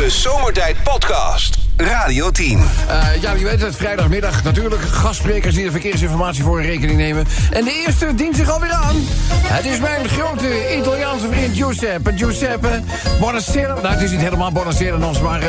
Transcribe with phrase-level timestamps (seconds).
[0.00, 1.59] De Zomertijd Podcast.
[1.76, 2.58] Radio 10.
[2.88, 4.82] Eh, ja, je weet het, vrijdagmiddag natuurlijk.
[4.82, 7.26] Gastsprekers die de verkeersinformatie voor in rekening nemen.
[7.52, 8.96] En de eerste dient zich alweer aan.
[9.32, 12.12] Het is mijn grote Italiaanse vriend Giuseppe.
[12.16, 12.80] Giuseppe,
[13.20, 13.74] buonasera.
[13.74, 15.40] Nou, het is niet helemaal buonasera nog, maar...
[15.42, 15.48] eh,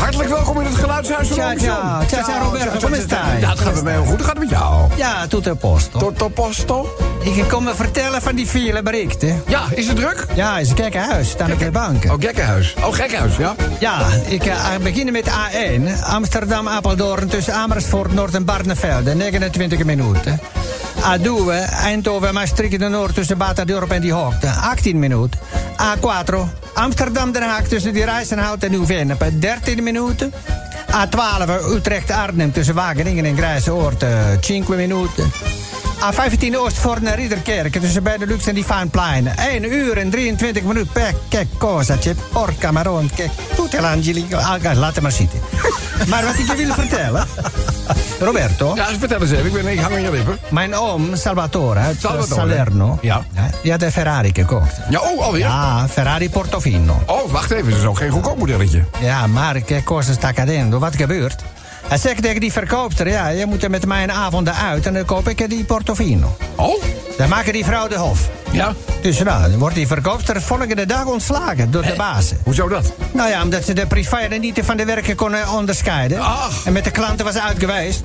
[0.00, 2.06] hartelijk welkom in het geluidshuis van Ciao, ciao.
[2.06, 2.78] Ciao, ciao, Roberto.
[2.78, 3.40] Come stai?
[3.40, 4.16] Ja, het gaat met mij heel goed.
[4.16, 4.90] Hoe gaat het met jou?
[4.96, 5.98] Ja, tutto a posto.
[5.98, 6.96] Toto posto?
[7.20, 9.42] Ik kom me vertellen van die file berichten.
[9.46, 10.26] Ja, is het druk?
[10.34, 11.28] Ja, is een gekkenhuis.
[11.30, 12.10] Staan op de banken.
[12.10, 12.74] Oh, gekkenhuis.
[12.84, 13.54] Oh, gekkenhuis, ja.
[13.78, 16.02] Ja, ik eh, beginnen met A1.
[16.02, 19.14] Amsterdam-Apeldoorn tussen Amersfoort, Noord en Barnevelde.
[19.14, 20.40] 29 minuten.
[21.00, 21.50] A2,
[21.84, 24.48] Eindhoven-Maastricht de Noord tussen Batadorp en Die Hoogte.
[24.48, 25.38] 18 minuten.
[25.76, 26.34] A4,
[26.74, 29.24] Amsterdam-Den Haag tussen die Rijzenhout en Nieuw-Vennep.
[29.40, 30.32] 13 minuten.
[30.94, 34.02] A12, Utrecht-Arnhem tussen Wageningen en Grijzoord.
[34.02, 35.32] eh, 5 minuten.
[36.04, 39.26] A15 Oostvoorn en Ridderkerk tussen Benelux en die Vaanplein.
[39.36, 42.14] 1 uur en 23 minuten per che cosa c'è.
[42.32, 44.26] Porca maron, che tutte l'angeli.
[44.32, 45.40] Ah, laat maar zitten.
[46.10, 47.26] maar wat ik je wil vertellen...
[48.20, 49.46] Roberto, Ja, vertel eens even.
[49.46, 50.38] Ik, ben, ik hang aan je lippen.
[50.50, 52.34] mijn oom Salvatore uit Salvatore.
[52.40, 52.98] Salerno...
[53.00, 53.24] Ja.
[53.62, 54.76] die had een Ferrari gekocht.
[54.90, 55.40] Ja, oh, alweer?
[55.40, 57.02] Ja, Ferrari Portofino.
[57.06, 57.70] Oh, wacht even.
[57.70, 58.84] Dat is ook geen goedkoop modelletje.
[59.00, 60.78] Ja, maar che cosa sta accadendo?
[60.84, 61.42] Wat gebeurt?
[61.86, 63.08] Hij zegt tegen die verkoopster...
[63.08, 64.86] ja, je moet er met mij een avond uit...
[64.86, 66.36] en dan koop ik die Portofino.
[66.54, 66.82] Oh?
[67.18, 68.28] Dan maken die vrouw de hof.
[68.50, 68.72] Ja.
[69.02, 72.38] Dus nou, dan wordt die verkoopster volgende dag ontslagen door de bazen.
[72.42, 72.92] Hoezo dat?
[73.12, 76.20] Nou ja, omdat ze de privé en niet van de werken konden onderscheiden.
[76.20, 76.64] Ach.
[76.64, 78.02] En met de klanten was uit geweest.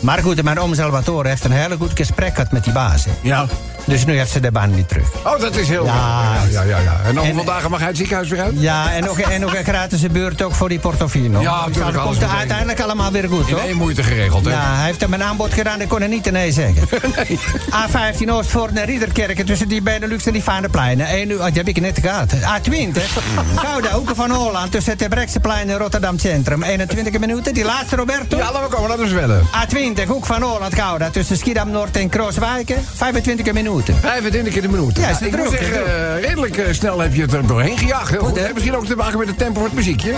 [0.00, 3.12] Maar goed, mijn oom Salvatore heeft een hele goed gesprek gehad met die bazen.
[3.22, 3.46] Ja.
[3.88, 5.08] Dus nu heeft ze de baan niet terug.
[5.24, 5.84] Oh, dat is heel...
[5.84, 6.34] Ja.
[6.50, 7.00] ja, ja, ja.
[7.04, 8.54] En En- hoeveel dagen mag hij het ziekenhuis weer uit?
[8.58, 11.40] Ja, en nog, en nog een gratis beurt ook voor die Portofino.
[11.40, 13.58] Ja, natuurlijk, dat komt uiteindelijk allemaal weer goed, hoor.
[13.60, 14.50] één moeite geregeld, hè?
[14.50, 16.88] Ja, hij heeft hem een aanbod gedaan, ik kon er niet nee zeggen.
[17.16, 17.38] nee.
[17.70, 21.06] A15 Oostvoort naar Riederkerken tussen die Benelux en die Vaanderpleinen.
[21.06, 22.34] 1 uur, oh, die heb ik net gehad.
[22.34, 23.02] A20,
[23.64, 26.62] Gouda, Hoeken van Holland tussen het Terbrechtseplein en Rotterdam Centrum.
[26.62, 28.36] 21 minuten, die laatste Roberto.
[28.36, 29.42] Ja, laten we komen, laten we zwellen.
[29.46, 32.84] A20, Hoek van Holland, Gouda tussen Schiedam Noord en Krooswijken.
[32.94, 33.77] 25 minuten.
[33.86, 34.96] 25 keer de minuut.
[34.96, 37.78] Ja, is het ik moet zeggen, eh, redelijk eh, snel heb je het er doorheen
[37.78, 38.10] gejaagd.
[38.10, 38.52] Heel goed, hè?
[38.52, 40.14] Misschien ook te maken met het tempo van het muziekje.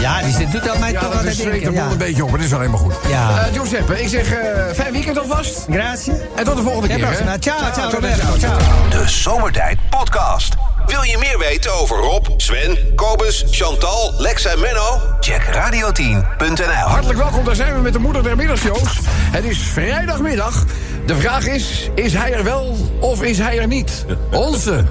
[0.00, 1.72] Ja, die zit- doet al mij Ja, toch dat wat denken.
[1.72, 1.90] Ja.
[1.90, 2.32] een beetje op.
[2.32, 2.94] Het is alleen maar goed.
[3.08, 3.28] Ja.
[3.38, 5.66] Eh, Giuseppe, ik zeg eh, fijn weekend alvast.
[5.70, 6.12] Grazie.
[6.36, 7.06] En tot de volgende keer.
[7.38, 8.36] Ciao, ciao, Roberto.
[8.38, 8.58] Ciao.
[8.90, 10.54] De Zomertijd Podcast.
[10.86, 15.00] Wil je meer weten over Rob, Sven, Kobus, Chantal, Lex en Menno?
[15.20, 16.66] Check radio10.nl.
[16.66, 18.98] Hartelijk welkom, daar zijn we met de moeder der middagshows.
[19.08, 20.64] Het is vrijdagmiddag.
[21.06, 24.04] De vraag is, is hij er wel of is hij er niet?
[24.32, 24.84] Onze.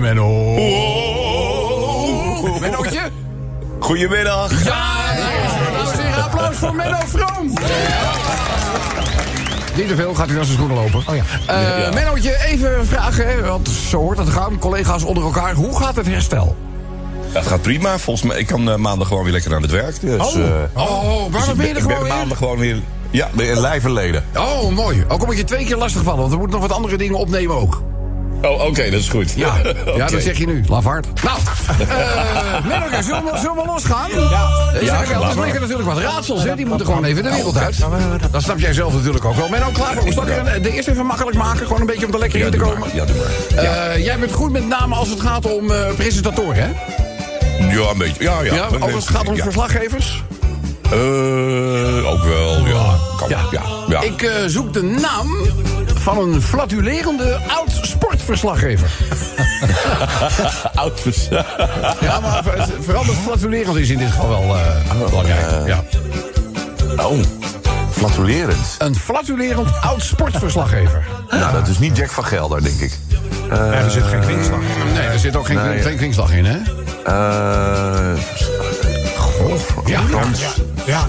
[0.00, 0.28] Menno.
[2.60, 3.00] Mennootje?
[3.78, 4.64] Goedemiddag.
[4.64, 5.22] Ja, en
[6.02, 7.46] heren, applaus voor Menno Vroom.
[9.76, 11.02] Niet te veel, gaat hij naar zijn schoenen lopen.
[11.08, 11.22] Oh ja.
[11.46, 11.90] Ja.
[11.94, 14.58] Mennootje, even vragen, hè, want zo hoort het te gaan.
[14.58, 16.56] Collega's onder elkaar, hoe gaat het herstel?
[17.32, 17.98] Ja, het gaat prima.
[17.98, 20.00] Volgens mij, ik kan eh, maandag gewoon weer lekker aan het werk.
[20.00, 20.42] Dus, Oh, eh,
[20.74, 22.12] oh dus waarom ik ben je er ik gewoon weer?
[22.14, 22.76] maandag gewoon weer...
[23.10, 24.24] Ja, in lijf en leden.
[24.36, 25.04] Oh, mooi.
[25.08, 27.14] Ook al moet je twee keer lastig vallen, want we moeten nog wat andere dingen
[27.18, 27.82] opnemen ook.
[28.42, 29.32] Oh, oké, dat is goed.
[29.36, 29.54] Ja,
[29.96, 30.64] ja dat zeg je nu.
[30.68, 31.06] Lafaard.
[31.24, 31.38] Nou,
[32.68, 34.10] Menno, zullen we, zullen we losgaan?
[34.10, 34.20] Ja.
[34.80, 35.44] Ja, er maar.
[35.44, 36.56] liggen natuurlijk wat raadsels, hè.
[36.56, 37.78] Die moeten gewoon even de wereld uit.
[38.30, 39.48] Dat snap jij zelf natuurlijk ook wel.
[39.48, 40.12] Menno, klaar voor.
[40.12, 41.66] Zal ik er de eerst even makkelijk maken?
[41.66, 42.78] Gewoon een beetje om er lekker Ja, in te komen.
[42.78, 42.94] maar.
[42.94, 43.64] Ja, doe maar.
[43.64, 46.68] Eh, jij bent goed met name als het gaat om eh, presentatoren, hè?
[47.76, 48.22] Ja, een beetje.
[48.22, 48.54] Ja, ja.
[48.54, 49.42] Ja, ook als het gaat om Ja.
[49.42, 50.22] verslaggevers?
[50.90, 52.96] Eh, ook wel, ja.
[53.16, 53.40] Kan, ja.
[53.50, 53.62] Ja.
[53.88, 54.00] ja.
[54.00, 55.36] Ik eh, zoek de naam
[55.94, 58.90] van een flatulerende oud-sportverslaggever.
[60.74, 61.28] Outfits.
[62.00, 62.42] Ja, maar
[62.80, 65.66] vooral dat flatulerend is in dit geval wel eh, belangrijk.
[65.66, 65.84] Ja.
[67.04, 67.18] oh,
[67.90, 68.74] flatulerend.
[68.78, 71.06] Een flatulerend oud-sportverslaggever.
[71.30, 72.92] Nou, dat is niet Jack van Gelder, denk ik.
[73.50, 74.92] er zit geen kwinkslag in.
[74.92, 75.82] Nee, er zit ook geen, Nee.
[75.82, 76.58] geen kwinkslag in, hè?
[77.04, 78.55] Eh...
[79.86, 80.40] Ja, Frans.
[80.86, 81.04] Ja,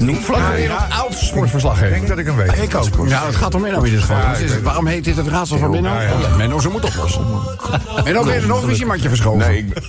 [0.55, 1.87] ja, oud-sportverslaggever.
[1.87, 2.57] Ik denk dat ik hem weet.
[2.61, 3.07] Ik ook.
[3.07, 4.17] Ja, het gaat om Menno in dit geval.
[4.17, 5.89] Ja, Dus is- waarom heet dit het raadsel van Menno?
[5.93, 6.13] Ja, ja.
[6.13, 7.21] Omdat Menno ze moet oplossen.
[8.03, 9.39] Menno, ben je er nog een wc-matje verschoven?
[9.39, 9.79] Nee, ik,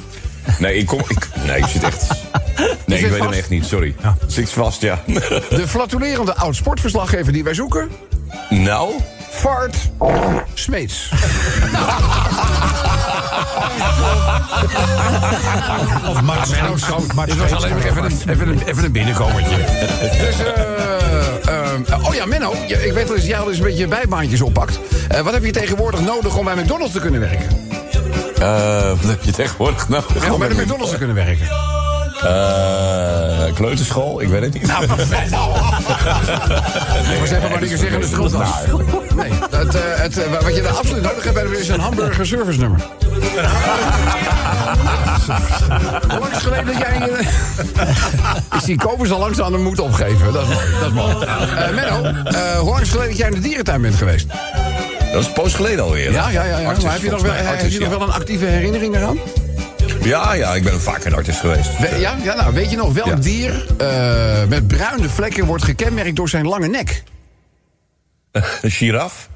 [0.59, 1.01] nee, ik kom...
[1.09, 2.07] Ik, nee, ik zit echt...
[2.87, 3.39] Nee, ik weet hem vast?
[3.39, 3.95] echt niet, sorry.
[4.27, 5.03] Zit vast, ja.
[5.51, 7.89] De flatulerende oud-sportverslaggever die wij zoeken...
[8.51, 8.91] nou...
[9.31, 9.77] Fart
[10.55, 11.11] Smeets.
[16.09, 16.75] Of Mart Menno.
[17.27, 19.57] Dit was alleen maar even een, even een, even een binnenkomertje.
[20.19, 24.41] Dus, eh, eh, oh ja, Menno, ik weet dat jij al eens een beetje bijbaantjes
[24.41, 24.79] oppakt.
[25.09, 27.47] Eh, wat heb je tegenwoordig nodig om bij McDonald's te kunnen werken?
[28.41, 29.87] eh wat heb je tegenwoordig?
[29.89, 31.78] En om bij de McDonald's te kunnen werken.
[32.23, 34.67] Eh, kleuterschool, ik weet het niet.
[34.67, 35.53] Nou, Menno.
[37.13, 38.49] Ik was even maar niet zeggen de schuld was.
[39.17, 42.59] Nee, het, eh, het, eh, wat je daar absoluut nodig hebt, is een hamburger service
[42.59, 42.81] nummer.
[46.09, 47.09] Hoe lang is geleden dat jij...
[47.11, 47.27] eh,
[48.57, 50.33] is die kopers al langzaam de moed opgeven?
[50.33, 50.67] Dat is mooi.
[50.81, 51.15] Dat is mooi.
[51.25, 54.27] Eh, Menno, eh, hoe lang is het geleden dat jij in de dierentuin bent geweest?
[55.13, 56.13] Dat is een poos geleden alweer.
[56.13, 56.59] Ja, ja, ja.
[56.59, 56.69] ja.
[56.69, 57.53] Artis, Maar heb je nog wel, volgens mij.
[57.53, 59.19] heb je Artis, nog wel een actieve herinnering eraan?
[60.03, 60.33] Ja.
[60.35, 61.79] ja, ik ben vaak een artist geweest.
[61.79, 63.15] We- ja, ja, nou, weet je nog welk Ja.
[63.15, 67.03] dier eh, met bruine vlekken wordt gekenmerkt door zijn lange nek?
[68.63, 69.29] Een giraf?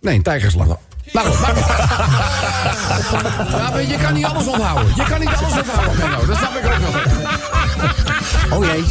[0.00, 0.76] Nee, een tijgerslang.
[1.12, 1.56] Nou goed, maar...
[3.60, 4.92] ja, maar je kan niet alles onthouden.
[4.96, 6.26] Je kan niet alles onthouden, Menno.
[6.26, 6.90] Dat snap ik ook wel.
[8.52, 8.82] Oh jee,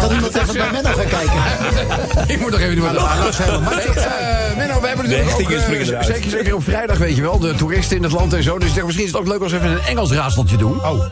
[0.00, 1.42] kan iemand even bij Menno gaan kijken?
[2.34, 2.84] Ik moet nog even doen.
[2.84, 7.38] Nee, eh, Menno, we hebben natuurlijk ook, eh, zeker, zeker op vrijdag, weet je wel,
[7.38, 8.58] de toeristen in het land en zo.
[8.58, 10.84] Dus ik dacht, misschien is het ook leuk als we even een Engels raadseltje doen.
[10.84, 11.04] Oh.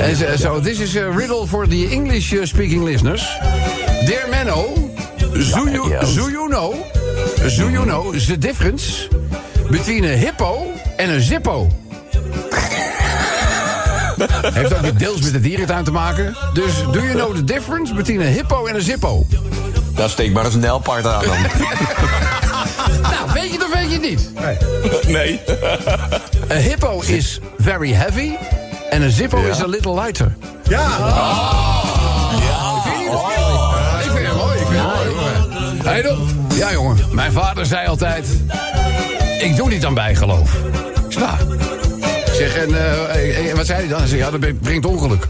[0.00, 3.38] En zo, so, this is a riddle for the English-speaking listeners.
[4.06, 4.74] Dear Menno,
[5.32, 6.74] do you, do you know,
[7.56, 9.08] do you know the difference
[9.70, 11.83] between a hippo en een zippo?
[14.54, 16.36] Heeft ook weer deels met de dierentuin te maken.
[16.52, 19.26] Dus do you know the difference between a hippo en een zippo?
[19.94, 21.36] Daar steek maar eens een nijlpaard aan dan.
[23.02, 24.30] Nou, weet je het of weet je het niet?
[25.06, 25.40] Nee.
[26.52, 28.30] A hippo is very heavy
[28.90, 30.36] en een zippo is a little lighter.
[30.62, 30.88] Ja.
[32.82, 33.70] Vind je niet het verschil?
[34.04, 35.08] Ik vind het mooi, ik vind het mooi.
[35.10, 35.84] jongen.
[35.84, 36.16] Hey.
[36.56, 36.96] Ja, jongen.
[37.12, 38.28] Mijn vader zei altijd...
[39.38, 40.54] Ik doe niet aan bijgeloof.
[41.08, 41.73] Ik
[42.34, 42.46] zeg.
[42.46, 43.98] Ik zeg, en eh, eh, wat zei hij dan?
[43.98, 45.26] Hij zei, ja, dat brengt ongeluk.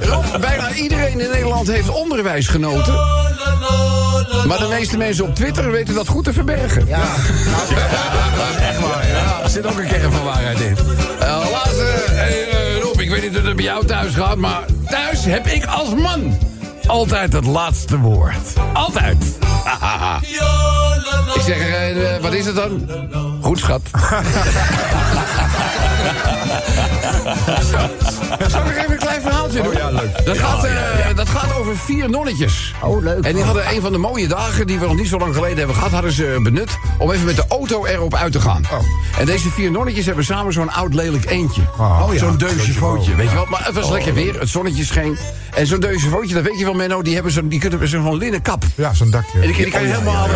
[0.10, 2.94] Rob, bijna iedereen in Nederland heeft onderwijs genoten.
[4.46, 6.86] Maar de meeste mensen op Twitter weten dat goed te verbergen.
[6.86, 6.98] Ja,
[8.68, 9.06] echt waar.
[9.08, 10.76] Ja, er zit ook een kern van waarheid in.
[11.20, 14.64] Uh, laatste, hey, eh, Rob, ik weet niet hoe het bij jou thuis gaat, maar
[14.88, 16.38] thuis heb ik als man
[16.86, 18.52] altijd het laatste woord.
[18.72, 19.24] Altijd.
[21.34, 22.88] ik zeg, eh, eh, wat is het dan?
[23.46, 23.80] Goed, schat.
[28.48, 29.72] Zal ik nog even een klein verhaaltje doen?
[29.72, 30.24] ja, leuk.
[30.24, 30.72] Dat, gaat, eh,
[31.16, 32.74] dat gaat over vier nonnetjes.
[32.82, 33.24] Oh, leuk.
[33.24, 35.58] En die hadden een van de mooie dagen die we nog niet zo lang geleden
[35.58, 38.62] hebben gehad, hadden ze benut om even met de auto erop uit te gaan.
[38.72, 38.78] Oh.
[39.18, 41.62] En deze vier nonnetjes hebben samen zo'n oud lelijk eentje.
[41.78, 42.18] Oh, ja.
[42.18, 43.46] Zo'n deusje vootje, weet je wel.
[43.48, 43.82] Maar het Oh.
[43.82, 45.18] was lekker weer, het zonnetje scheen.
[45.54, 48.16] En zo'n deusje vootje, dat weet je wel, Menno, die hebben zo'n die kunnen zo'n
[48.16, 48.64] linnen kap.
[48.74, 49.40] Ja, zo'n dakje.
[49.40, 50.28] En die, die kan je Oh, helemaal.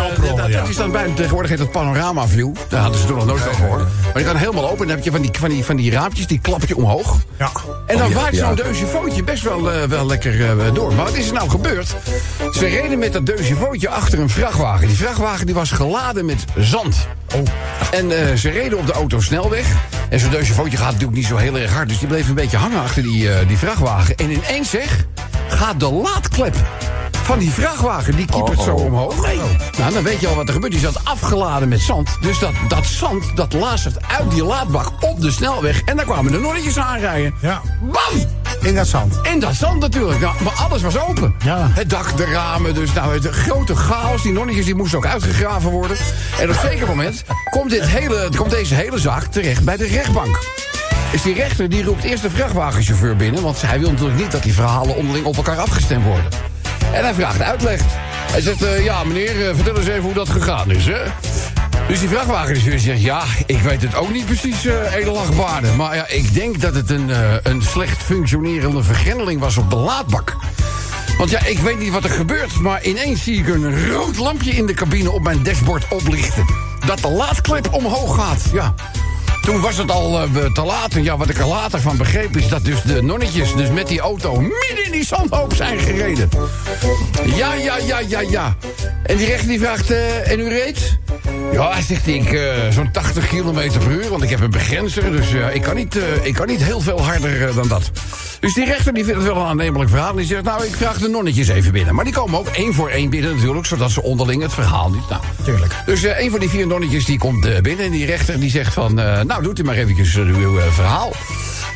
[0.51, 2.55] dat, is dan bij, tegenwoordig heet dat panorama view.
[2.69, 3.79] Daar hadden ze toen nog nooit van gehoord.
[3.79, 4.81] Maar die kan helemaal open.
[4.81, 7.17] En dan heb je van die, van die, van die raampjes, die klap je omhoog.
[7.37, 7.51] Ja.
[7.87, 8.63] En dan Oh, ja, waait zo'n ja.
[8.63, 10.93] deusje vootje best wel, eh, wel lekker eh, door.
[10.93, 11.95] Maar wat is er nou gebeurd?
[12.51, 14.87] Ze reden met dat deusje vootje achter een vrachtwagen.
[14.87, 17.07] Die vrachtwagen die was geladen met zand.
[17.35, 17.41] Oh.
[17.91, 19.65] En eh, ze reden op de autosnelweg.
[20.09, 21.89] En zo'n deusje vootje gaat natuurlijk niet zo heel erg hard.
[21.89, 24.15] Dus die bleef een beetje hangen achter die, die vrachtwagen.
[24.15, 25.05] En ineens zeg,
[25.47, 26.55] gaat de laadklep
[27.23, 29.15] van die vrachtwagen, die kiepert zo omhoog.
[29.77, 30.71] Nou, dan weet je al wat er gebeurt.
[30.71, 32.17] Die zat afgeladen met zand.
[32.21, 35.81] Dus dat, dat zand, dat lazert uit die laadbak op de snelweg.
[35.81, 37.33] En daar kwamen de nonnetjes aanrijden.
[37.41, 37.61] Ja.
[37.81, 38.29] Bam!
[38.61, 39.21] In dat zand.
[39.21, 40.19] En dat zand natuurlijk.
[40.19, 41.35] Nou, maar alles was open.
[41.43, 41.69] Ja.
[41.73, 44.21] Het dak, de ramen, dus nou, het grote chaos.
[44.21, 45.97] Die nonnetjes die moesten ook uitgegraven worden.
[46.39, 49.87] En op een zeker moment komt, dit hele, komt deze hele zaak terecht bij de
[49.87, 50.39] rechtbank.
[51.11, 53.43] Is die rechter die roept eerst de vrachtwagenchauffeur binnen...
[53.43, 56.50] want hij wil natuurlijk niet dat die verhalen onderling op elkaar afgestemd worden.
[56.93, 57.81] En hij vraagt uitleg.
[58.31, 61.01] Hij zegt, eh, ja meneer, eh, vertel eens even hoe dat gegaan is, hè?
[61.87, 65.67] Dus die vrachtwagenchauffeur zegt, ja, ik weet het ook niet precies, eh edelachtbaarde.
[65.67, 67.11] Maar ja, ik denk dat het een,
[67.43, 70.35] een slecht functionerende vergrendeling was op de laadbak.
[71.17, 74.51] Want ja, ik weet niet wat er gebeurt, maar ineens zie ik een rood lampje
[74.51, 76.45] in de cabine op mijn dashboard oplichten.
[76.85, 78.73] Dat de laadklep omhoog gaat, ja.
[79.41, 80.93] Toen was het al eh, te laat.
[80.93, 83.87] En ja, wat ik er later van begreep is dat dus de nonnetjes dus met
[83.87, 86.29] die auto midden in die zandhoop zijn gereden.
[87.35, 88.55] Ja, ja, ja, ja, ja.
[89.03, 90.97] En die rechter die vraagt, eh, en u reed?
[91.51, 95.11] Ja, hij zegt ik eh, zo'n 80 km per uur, want ik heb een begrenzer.
[95.11, 97.91] Dus ik, kan niet, ik kan niet heel veel harder dan dat.
[98.41, 100.09] Dus die rechter die vindt het wel een aannemelijk verhaal.
[100.09, 101.95] En die zegt, nou, ik vraag de nonnetjes even binnen.
[101.95, 105.09] Maar die komen ook één voor één binnen natuurlijk, zodat ze onderling het verhaal niet...
[105.09, 105.75] Nou, Tuurlijk.
[105.85, 108.49] dus eh, een van die vier nonnetjes die komt eh, binnen en die rechter die
[108.49, 108.99] zegt van...
[108.99, 111.13] eh, nou, doet u maar eventjes uw verhaal.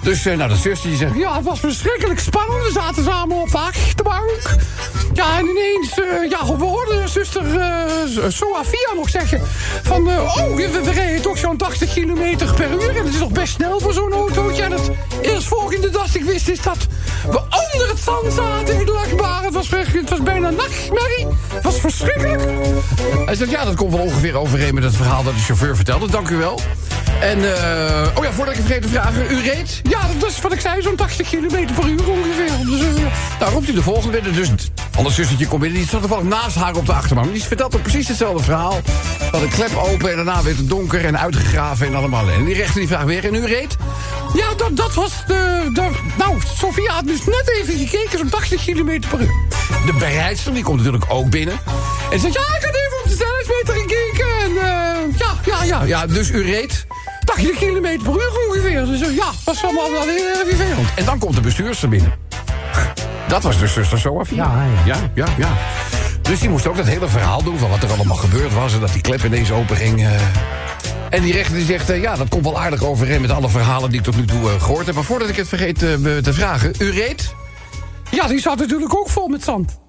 [0.02, 1.16] Dus nou, de zuster die zegt...
[1.16, 2.64] Ja, het was verschrikkelijk spannend.
[2.64, 4.56] We zaten samen op de achterbank.
[5.14, 5.96] Ja, en ineens...
[6.30, 9.42] ja, we hoorden zuster eh Soafia nog zeggen...
[9.84, 12.90] Van, oh, we, we toch zo'n 80 kilometer per uur.
[12.90, 14.64] En dat is toch best snel voor zo'n autootje.
[14.64, 14.92] En het
[15.22, 16.88] eerstvolgende dat ik wist is dat
[17.30, 19.46] we onder het zand zaten in de lachbare.
[19.46, 21.28] Het was, het was bijna nachtmerrie.
[21.54, 22.44] Het was verschrikkelijk.
[23.26, 26.10] Hij zegt, ja, dat komt wel ongeveer overeen met het verhaal dat de chauffeur vertelde.
[26.10, 26.60] Dank u wel.
[27.20, 29.82] En, eh, oh ja, voordat ik vergeet te vragen, u reed?
[29.84, 32.52] Ja, dat is wat ik zei, zo'n 80 km per uur ongeveer.
[33.40, 34.34] Nou, roept u de volgende binnen.
[34.34, 34.50] Dus
[34.98, 37.34] anders zustertje komt binnen, die zat toevallig naast haar op de achterbank.
[37.34, 38.82] Die vertelt ook precies hetzelfde verhaal.
[39.32, 42.30] Dat een klep open en daarna werd het donker en uitgegraven en allemaal.
[42.30, 43.78] En die rechter die vraagt weer, en u reed?
[44.36, 45.90] Ja, dat, dat was de, de...
[46.18, 49.34] Nou, Sofia had dus net even gekeken, zo'n 80 km per uur.
[49.86, 51.60] De bereidster, die komt natuurlijk ook binnen.
[52.12, 54.28] En zegt, ja, ik had even op de snelheidsmeter gekeken.
[54.44, 56.86] En eh, ja, ja, ja, ja, dus u reed
[57.26, 58.86] 80 km per uur ongeveer.
[58.86, 60.88] Dus eh, ja, dat is allemaal wel heel erg vervelend.
[60.96, 62.14] En dan komt de bestuurster binnen.
[63.28, 64.36] Dat was de zuster Sofia.
[64.36, 65.58] Ja, ja, ja, ja.
[66.22, 68.74] Dus die moest ook dat hele verhaal doen van wat er allemaal gebeurd was...
[68.74, 70.04] en dat die klep ineens open ging.
[70.06, 70.12] eh.
[71.16, 73.22] En die rechter die zegt, eh, ja, dat komt wel aardig overeen...
[73.22, 74.96] met alle verhalen die ik tot nu toe eh, gehoord heb.
[74.96, 77.34] Maar voordat ik het vergeet eh, te vragen, u reed?
[78.12, 79.80] Ja, die zat natuurlijk ook vol met zand.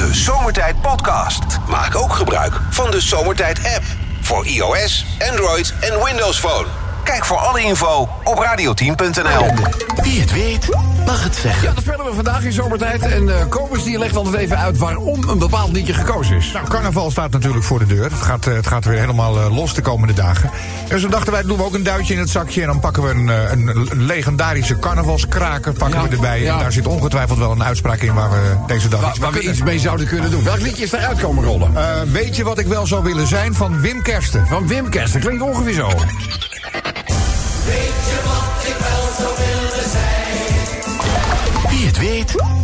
[0.00, 1.44] De Zomertijd Podcast.
[1.68, 3.84] Maak ook gebruik van de Zomertijd app.
[4.20, 6.85] Voor iOS, Android en Windows Phone.
[7.06, 9.54] Kijk voor alle info op radioteam.nl.
[10.02, 10.68] Wie het weet,
[11.06, 11.68] mag het zeggen.
[11.68, 13.02] Ja, dat spelen we vandaag in zomertijd.
[13.02, 16.50] En eh Kobus die legt altijd even uit waarom een bepaald liedje gekozen is.
[16.52, 18.04] Nou, carnaval staat natuurlijk voor de deur.
[18.04, 20.50] Het gaat, eh, het gaat weer helemaal eh, los de komende dagen.
[20.88, 22.60] En zo dachten wij, doen we ook een duitje in het zakje...
[22.60, 26.40] en dan pakken we een, een, een legendarische carnavalskraker pakken Ja, we erbij.
[26.42, 26.52] ja.
[26.52, 28.14] En daar zit ongetwijfeld wel een uitspraak in...
[28.14, 30.44] waar we deze dag Waar, iets waar mee we iets mee zouden kunnen doen.
[30.44, 31.76] Welk liedje is eruit komen rollen?
[31.76, 34.46] Eh, weet je wat ik wel zou willen zijn van Wim Kersten?
[34.46, 35.12] Van Wim Kerst.
[35.12, 35.90] Dat klinkt ongeveer zo.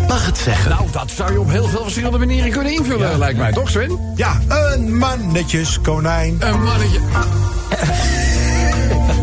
[0.08, 0.70] Mag het zeggen.
[0.70, 3.52] Nou, dat zou je op heel veel verschillende manieren kunnen invullen, lijkt mij.
[3.52, 4.12] Toch, Sven?
[4.14, 6.36] Ja, een mannetjes konijn.
[6.40, 6.98] Een mannetje.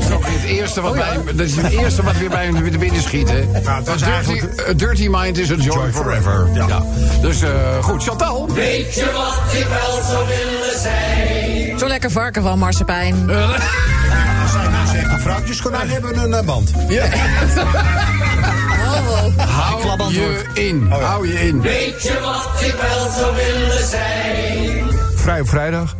[0.09, 3.29] Dat het eerste wat, bij, dat is het eerste wat weer bij hem binnen schiet,
[3.29, 3.43] hè?
[3.51, 6.21] het was A dirty, eigenlijk- a dirty mind is a joy, Joy forever.
[6.21, 6.83] forever, ja.
[7.21, 7.49] Dus eh,
[7.81, 8.49] goed, Chantal.
[11.77, 13.15] Zo lekker varken van marsepein.
[14.91, 16.71] Zeggen, vrouwtjes konijn hebben een eh, band.
[16.87, 17.05] Ja.
[19.09, 20.87] Oh, Hou je in.
[20.89, 21.61] Hou je in.
[25.15, 25.95] Vrij op vrijdag.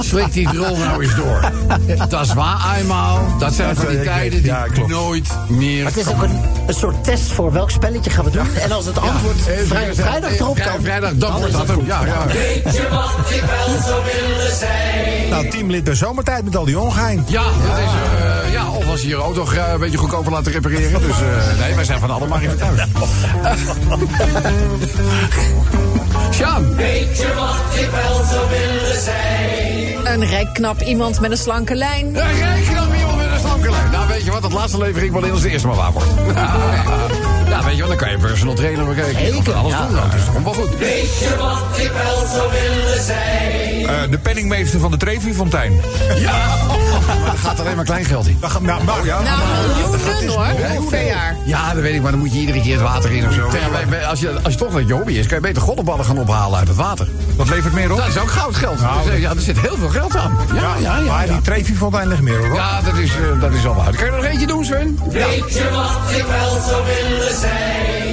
[0.00, 1.40] Slik die drol nou eens door.
[2.08, 3.36] Dat is waar eenmaal.
[3.38, 4.90] Dat zijn van die ik tijden weet- die ja, klopt.
[4.90, 8.54] nooit meer Het is ook een, een soort test voor welk spelletje gaan we doen.
[8.54, 10.80] En als het antwoord Ja, vrij, vrijdag eh, erop kan...
[10.82, 11.76] Vrijdag, dan wordt is dat hem.
[11.76, 11.86] goed.
[11.86, 12.24] Ja, ja.
[15.30, 17.24] Nou, teamlid bij zomertijd met al die ongein.
[17.28, 18.35] Ja, dat is, eh,
[18.96, 21.00] als je je auto een beetje goedkoper laten repareren.
[21.00, 22.80] Dus eh, nee, wij zijn van allemaal even thuis.
[26.36, 26.74] Sjaan,
[30.04, 32.12] Een rijk knap iemand met een slanke lijn.
[32.12, 33.90] ja, rijk je weer iemand met een slanke lijn?
[33.90, 36.08] Nou, weet je wat, dat laatste levering wel in als de eerste maar waar wordt.
[37.48, 39.34] Ja, weet je wat, dan kan je een personal trainer bekijken.
[39.34, 40.10] Je kan alles doen, dan.
[40.10, 40.70] dus dat komt wel goed.
[43.86, 45.80] Eh, de penningmeester van de Trevi-fontein.
[46.18, 46.56] Ja,
[47.06, 48.38] maar dat gaat alleen maar kleingeld in.
[48.40, 49.20] Nou, nou, ja.
[49.20, 50.88] Nou, miljoenen hoor.
[50.90, 51.36] Per jaar.
[51.44, 53.48] Ja, dat weet ik, maar dan moet je iedere keer het water in of zo.
[54.08, 56.58] Als, je, als je toch wat je hobby is, kan je beter golfballen gaan ophalen
[56.58, 57.08] uit het water.
[57.36, 57.98] Wat levert meer op?
[57.98, 58.78] Dat is ook goudgeld.
[58.78, 60.38] Dus, eh, ja, er zit heel veel geld aan.
[60.54, 60.98] Ja, ja, ja.
[60.98, 62.56] ja, maar die Trevi-fontein ligt meer op.
[62.56, 63.96] Ja, dat is, eh, dat is al waar.
[63.96, 64.98] Kan je nog eentje doen, Sven?
[65.10, 65.26] Ja.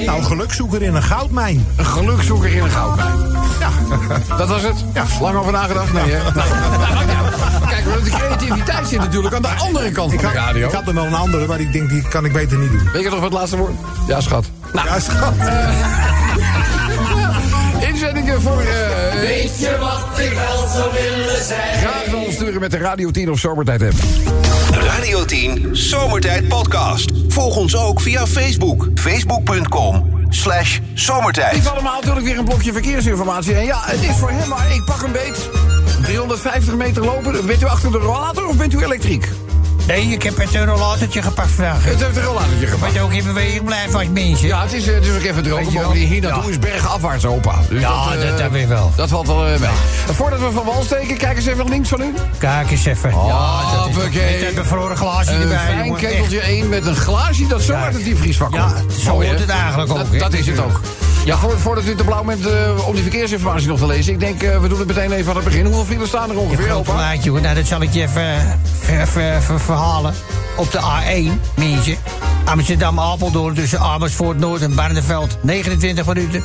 [0.05, 1.67] Nou, gelukzoeker in een goudmijn.
[1.75, 3.32] Een gelukzoeker in een goudmijn.
[3.63, 3.69] Ja,
[4.37, 4.75] dat was het.
[4.93, 5.05] Ja.
[5.21, 5.93] Lang over nagedacht?
[5.93, 6.17] Nee, hè?
[6.23, 7.33] Nou, nou, niet uit.
[7.73, 10.67] Kijk, de creativiteit zit natuurlijk aan de andere kant van de radio.
[10.67, 12.89] Ik had er wel een andere, maar ik denk, die kan ik beter niet doen.
[12.93, 13.73] Weet je nog wat het laatste woord?
[14.07, 14.45] Ja, schat.
[14.73, 15.33] Nou, Ja, schat.
[17.89, 18.61] inzendingen voor...
[18.61, 21.77] eh Weet je wat ik wel zou willen zijn?
[21.77, 23.93] Graag dan sturen met de Radio 10 of Zomertijd app.
[24.71, 27.11] Radio 10 Zomertijd Podcast.
[27.27, 28.87] Volg ons ook via Facebook.
[28.95, 31.55] Facebook.com slash zomertijd.
[31.55, 33.55] Ik allemaal natuurlijk weer een blokje verkeersinformatie.
[33.55, 35.49] En ja, het is voor hem, maar ik pak een beet.
[36.01, 37.45] 350 meter lopen.
[37.45, 39.29] Bent u achter de rollator of bent u elektriek?
[39.87, 41.83] Nee, ik heb het rollatortje gepakt vandaag.
[41.85, 42.93] Het heeft een rollatortje gepakt.
[42.93, 44.47] Moet ook in beweging blijven als mensje.
[44.47, 45.59] Ja, het is, eh, het is ook even droog.
[45.59, 45.81] Je wel?
[45.83, 46.49] Bovendien hier naartoe Ja.
[46.49, 47.55] is bergafwaarts opa.
[47.69, 48.91] Dus Ja, eh, dat- dat weer wel.
[48.95, 49.69] Dat valt wel eh, mee.
[50.07, 52.13] En voordat we van wal steken, kijk eens even links van u.
[52.37, 53.09] Kijk eens even.
[53.09, 54.39] ja, dat is Hoppakee.
[54.39, 55.99] met een bevroren glaasje Een erbij, fijn jongen.
[55.99, 56.49] keteltje Echt.
[56.49, 57.83] 1 met een glaasje dat zo Ja.
[57.83, 58.93] uit het diepvriesvak Ja, komt.
[58.93, 59.45] zo Mooi, hoort hè?
[59.45, 60.81] het eigenlijk ook, dat is het ook.
[61.25, 64.13] Ja, voor, voordat u te blauw bent eh, om die verkeersinformatie nog te lezen.
[64.13, 65.65] Ik denk, eh, we doen het meteen even aan het begin.
[65.65, 66.93] Hoeveel files staan er ongeveer, opa?
[66.93, 67.41] plaatje hoor.
[67.41, 68.35] Nou, dat zal ik je even,
[68.81, 70.13] even, even- even verhalen.
[70.55, 71.97] Op de A1, mensen.
[72.45, 75.37] Amsterdam-Apeldoorn tussen Amersfoort Noord en Barneveld.
[75.41, 76.43] 29 minuten.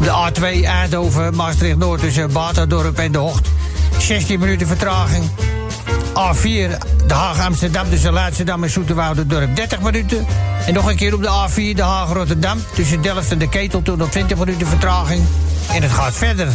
[0.00, 3.48] De A2 Eindhoven, Maastricht-Noord tussen Baterdorp en De Hocht.
[3.98, 5.24] 16 minuten vertraging.
[6.18, 10.26] A4 De Haag-Amsterdam tussen Leidschendam en Zoeterwoude-dorp 30 minuten.
[10.66, 14.10] En nog een keer op de A4 De Haag-Rotterdam tussen Delft en de Ketel nog
[14.10, 15.24] 20 minuten vertraging.
[15.74, 16.48] En het gaat verder.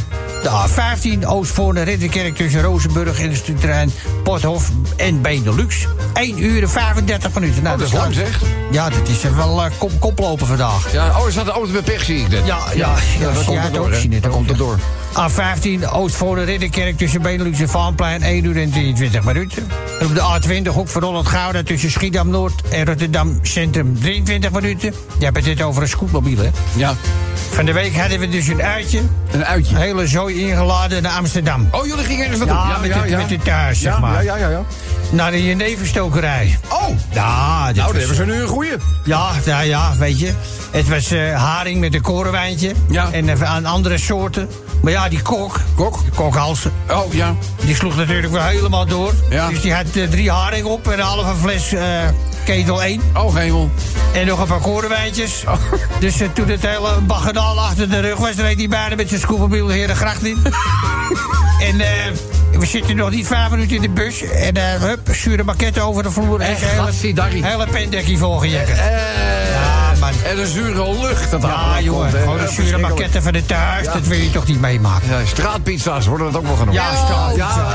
[0.43, 3.91] De A15 Oostvoorne Ridderkerk tussen Rozenburg en het terrein
[4.23, 5.88] Porthof en Benelux.
[6.13, 7.63] 1 uur en 35 minuten.
[7.63, 8.39] Nou, Oh, dat is lang, zeg.
[8.71, 10.91] Ja, dat is er wel eh, kop, koplopen vandaag.
[10.91, 12.45] Ja, oh, er staat de auto bij pech, zie ik net.
[12.45, 14.55] Ja, ja, ja, dan zie komt jij ook, ook, komt ja.
[14.55, 14.77] door.
[15.13, 19.67] A15 Oostvoorne Ridderkerk tussen Benelux en Vaanplein 1 uur en 23 minuten.
[20.00, 24.51] En op de A20 Hoek van Holland Gouda tussen Schiedam Noord en Rotterdam Centrum 23
[24.51, 24.93] minuten.
[25.19, 26.50] Je hebt het dit over een scootmobiel, hè?
[26.75, 26.93] Ja,
[27.51, 29.01] Van de week hadden we dus een uitje.
[29.31, 29.75] een uitje.
[29.75, 31.67] Een hele zooi ingeladen naar Amsterdam.
[31.71, 32.57] Oh, jullie gingen ergens naartoe?
[32.71, 34.23] Ja, met, het, met het thuis, zeg ja, maar.
[34.23, 34.49] Ja, ja, ja.
[34.49, 34.61] ja.
[35.11, 36.59] Naar de jeneverstokerij.
[36.69, 38.71] Oh, Ja, dit nou, was- hebben ze nu een goeie.
[39.03, 40.33] Ja, ja, ja, weet je.
[40.71, 42.73] Het was eh, haring met een korenwijntje.
[42.89, 43.11] Ja.
[43.11, 44.49] En eh, aan andere soorten.
[44.81, 45.99] Maar ja, die kok, Kok?
[46.15, 47.35] kokhalsen, Oh, ja.
[47.65, 49.13] die sloeg natuurlijk wel helemaal door.
[49.29, 49.49] Ja.
[49.49, 51.73] Dus die had eh, drie haring op en een halve fles
[52.43, 53.01] ketel 1.
[53.17, 53.71] Oh, hemel.
[54.13, 55.43] En nog een paar korenwijntjes.
[56.00, 58.35] Dus eh, toen het hele baganaal achter de rug was...
[58.35, 60.38] reed hij bijna met zijn scootmobiel de hele gracht in.
[61.69, 61.88] en eh,
[62.59, 64.21] we zitten nog niet vijf minuten in de bus.
[64.21, 66.39] En eh hup, zure maquette over de vloer.
[66.39, 68.77] En zijn hele, hele pendekkie volgejekkerd.
[68.77, 70.09] Ja, man.
[70.25, 73.45] En een zure lucht dat Ja, jongen, komt, gewoon een Eh, zure maquette van de
[73.45, 73.85] thuis.
[73.85, 75.09] Dat wil je toch niet meemaken?
[75.09, 76.75] Ja, straatpizza's worden dat ook wel genoemd.
[76.75, 77.35] Ja, straat.
[77.35, 77.73] Ja,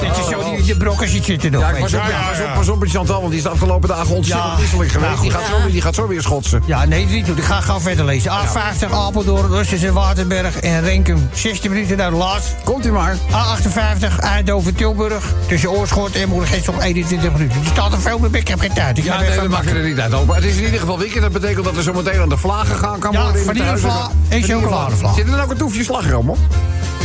[0.00, 1.62] Dit is zo die de brokken zitten nog.
[1.62, 1.96] Ja, pas je.
[1.96, 4.50] op, ja, pas op, pas op met Chantal, want die is de afgelopen dagen ontzettend
[4.52, 4.58] Ja.
[4.58, 5.14] misselijk geweest.
[5.14, 6.62] Ja, die, gaat zo, weer- die gaat zo weer schotsen.
[6.66, 7.36] Ja, nee, niet doen.
[7.36, 8.30] Ik ga gauw verder lezen.
[8.30, 11.28] A50, Apeldoorn, Russische Waterberg en Renkum.
[11.32, 12.54] 16 minuten naar de laatst.
[12.64, 13.16] Komt u maar.
[13.30, 15.24] A58, Eindhoven, Tilburg.
[15.46, 17.60] Tussen Oorschot en Moergestel 21 minuten.
[17.60, 18.40] Er staat er veel meer bij.
[18.40, 18.98] Ik heb geen tijd.
[18.98, 20.14] Ik Ja, nee, van dat maakt er niet uit.
[20.14, 20.34] Opa.
[20.34, 21.22] Het is in ieder geval weekend.
[21.22, 23.40] Dat betekent dat er zo meteen aan de vlagen gaan kan Ja, worden.
[23.40, 24.10] in het vanillevla huis.
[24.28, 25.12] en chocoladevla.
[25.14, 26.38] Zit er dan ook een toefje slagroom op?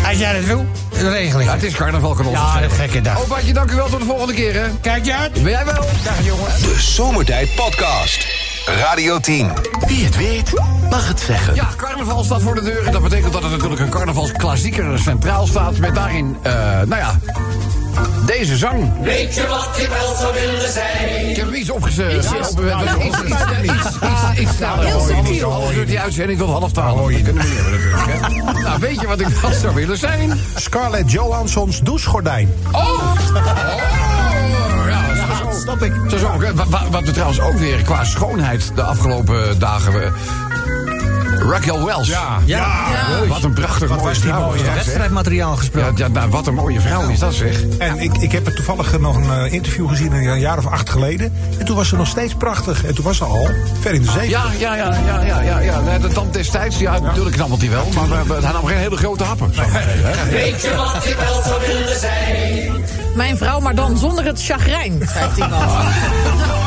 [0.07, 0.65] Als jij dat wil,
[1.01, 1.63] dan regel ik Ja, het.
[1.63, 3.19] is carnaval, kan ons Ja, dat gekke dag.
[3.21, 3.89] Opaatje, dank u wel.
[3.89, 4.67] Tot de volgende keer, hè.
[4.81, 5.33] Kijk je uit?
[5.33, 5.85] Ben jij wel?
[6.03, 6.45] Dag, jongen.
[6.61, 8.27] De Zomertijd Podcast.
[8.65, 9.49] Radio 10.
[9.87, 10.51] Wie het weet,
[10.89, 11.55] mag het zeggen.
[11.55, 12.85] Ja, carnaval staat voor de deur.
[12.85, 15.77] En dat betekent dat er natuurlijk een carnavalsklassieker centraal staat.
[15.77, 17.19] Met daarin, eh, nou ja,
[18.25, 18.91] deze zang.
[19.03, 21.29] Weet je wat ik wel zou willen zijn?
[21.29, 22.13] Ik heb hem iets opgezet.
[22.13, 24.85] Iets, iets, iets, iets, iets sneller.
[24.85, 25.69] Heel subtiel.
[25.73, 27.11] Duurt die uitzending tot half twaalf.
[27.11, 28.45] Dat kunnen we niet hebben natuurlijk.
[28.55, 28.61] Hè?
[28.61, 30.39] Nou, weet je wat ik wel zou willen zijn?
[30.55, 32.53] Scarlett Johanssons douchegordijn.
[32.71, 32.81] Oh!
[32.81, 33.11] Oh!
[34.87, 35.93] Ja, dat is Snap ik.
[36.03, 39.59] Dat is ook, hè, wa- wa- wat we trouwens ook weer qua schoonheid de afgelopen
[39.59, 40.13] dagen...
[41.49, 42.07] Raquel Welch.
[42.07, 42.39] Ja.
[42.45, 42.67] Ja.
[43.27, 44.45] Wat een prachtig mooie was die vrouw.
[44.45, 44.73] mooi, zeg.
[44.73, 45.97] Wedstrijdmateriaal Ja, gesproken.
[45.97, 47.61] ja, nou, wat een mooie vrouw is dat zeg.
[47.77, 50.89] En ik, ik heb er toevallig nog een eh, interview gezien een jaar of acht
[50.89, 51.33] geleden.
[51.59, 52.85] En toen was ze nog steeds prachtig.
[52.85, 53.49] En toen was ze al
[53.79, 54.29] ver in de zee.
[54.29, 55.79] Ja, ja, ja, ja, ja, ja, ja.
[55.79, 57.87] Nee, de tand destijds, ja, natuurlijk knabbelt hij wel.
[57.95, 59.53] Maar eh, hij nam geen hele grote happen.
[60.29, 62.71] Weet je wat ik wel zou willen zijn?
[63.15, 65.63] Mijn vrouw, maar dan zonder het chagrijn, schrijft iemand.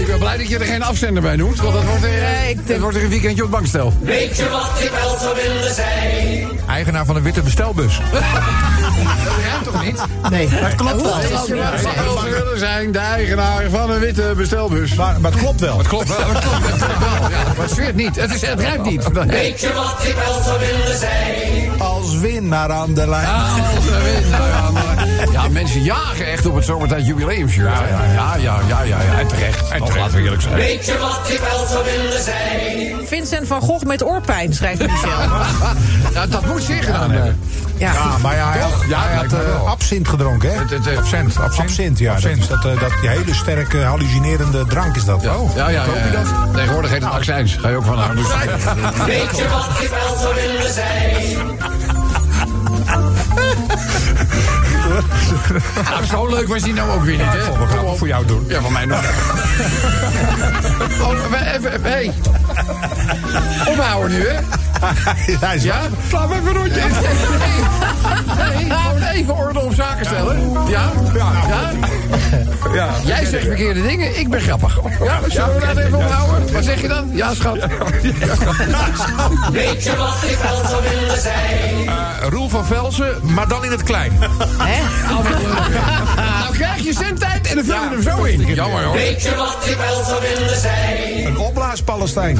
[0.00, 1.60] Ik ben blij dat je er geen afzender bij noemt.
[1.60, 3.92] Want dat wordt er, het denk- wordt er een weekendje op bankstel.
[4.00, 6.48] Weet je wat ik wel zou willen zijn?
[6.68, 8.00] Eigenaar van een witte bestelbus.
[9.84, 10.30] Dat ruimt toch niet?
[10.30, 11.12] Nee, maar het klopt wel.
[11.30, 11.48] Dat
[11.80, 14.94] zou wel willen zijn de eigenaar van een witte bestelbus.
[14.94, 15.78] Maar, maar het klopt wel.
[15.78, 17.30] Het klopt wel, het klopt, het klopt wel.
[17.30, 18.16] Ja, maar het zweert niet.
[18.16, 19.08] Het, is, het niet.
[19.26, 21.80] Weet je wat ik wel zou willen zijn?
[21.80, 23.28] Als winnaar aan de lijn.
[23.28, 27.68] Een winnaar, ja, maar- Ja, mensen jagen echt op het zomertijd jubileumshirt.
[27.78, 29.70] Ja, ja, ja, ja, ja, ja, en terecht.
[29.70, 29.96] En terecht.
[29.98, 30.54] Laten we eerlijk zijn.
[30.54, 33.06] Weet je wat ik wel zou willen zijn?
[33.06, 35.08] Vincent van Gogh met oorpijn, schrijft Michel.
[36.14, 37.40] Ja, dat moet zeer gedaan hebben.
[37.80, 37.92] Ja.
[37.92, 38.86] Ja, maar ja, hij, Toch?
[38.88, 39.68] ja, hij had wel.
[39.68, 40.58] absint gedronken, hè?
[40.58, 41.60] Het- het, eh, absint, absint.
[41.68, 42.14] Absint, ja.
[42.14, 45.22] Dat, is dat, eh, dat, die hele sterke hallucinerende drank is dat.
[45.22, 45.84] Ja, ja, ja.
[45.84, 46.54] Koop je dat?
[46.54, 47.54] Tegenwoordig heet het accijns.
[47.56, 48.16] Ga je ook van.
[48.16, 48.26] Dus,
[49.06, 51.49] Weet je wat ik wel zou willen zijn?
[55.90, 57.58] Nou, zo leuk was die nou ook weer niet, hè?
[57.58, 58.44] We gaan het voor jou doen.
[58.48, 59.02] Ja, van mij nog.
[61.02, 61.12] Oh,
[61.54, 62.12] even, hey.
[63.66, 64.38] Ophouden nu, hè?
[65.46, 65.80] Hij is Ja?
[66.08, 66.80] Sla me even een rondje.
[68.38, 70.52] Nee, nee, gewoon even orde op zaken stellen.
[70.68, 70.90] Ja?
[71.14, 71.32] Ja?
[71.48, 71.70] Ja.
[73.04, 74.78] Jij zegt verkeerde dingen, ik ben grappig.
[75.02, 76.52] Ja, zullen we dat even ophouden?
[76.52, 77.10] Wat zeg je dan?
[77.12, 77.56] Ja, schat.
[79.52, 81.88] Weet je wat ik wel zou willen zijn?
[81.88, 84.18] Eh, Roel van Velsen, maar dan in het klein.
[86.16, 88.54] Nou krijg je zendtijd en dan vullen we hem zo in.
[88.54, 88.94] Jammer hoor.
[88.94, 91.26] Weet je wat ik wel zou willen zijn?
[91.26, 92.38] Een opblaas Palestijn.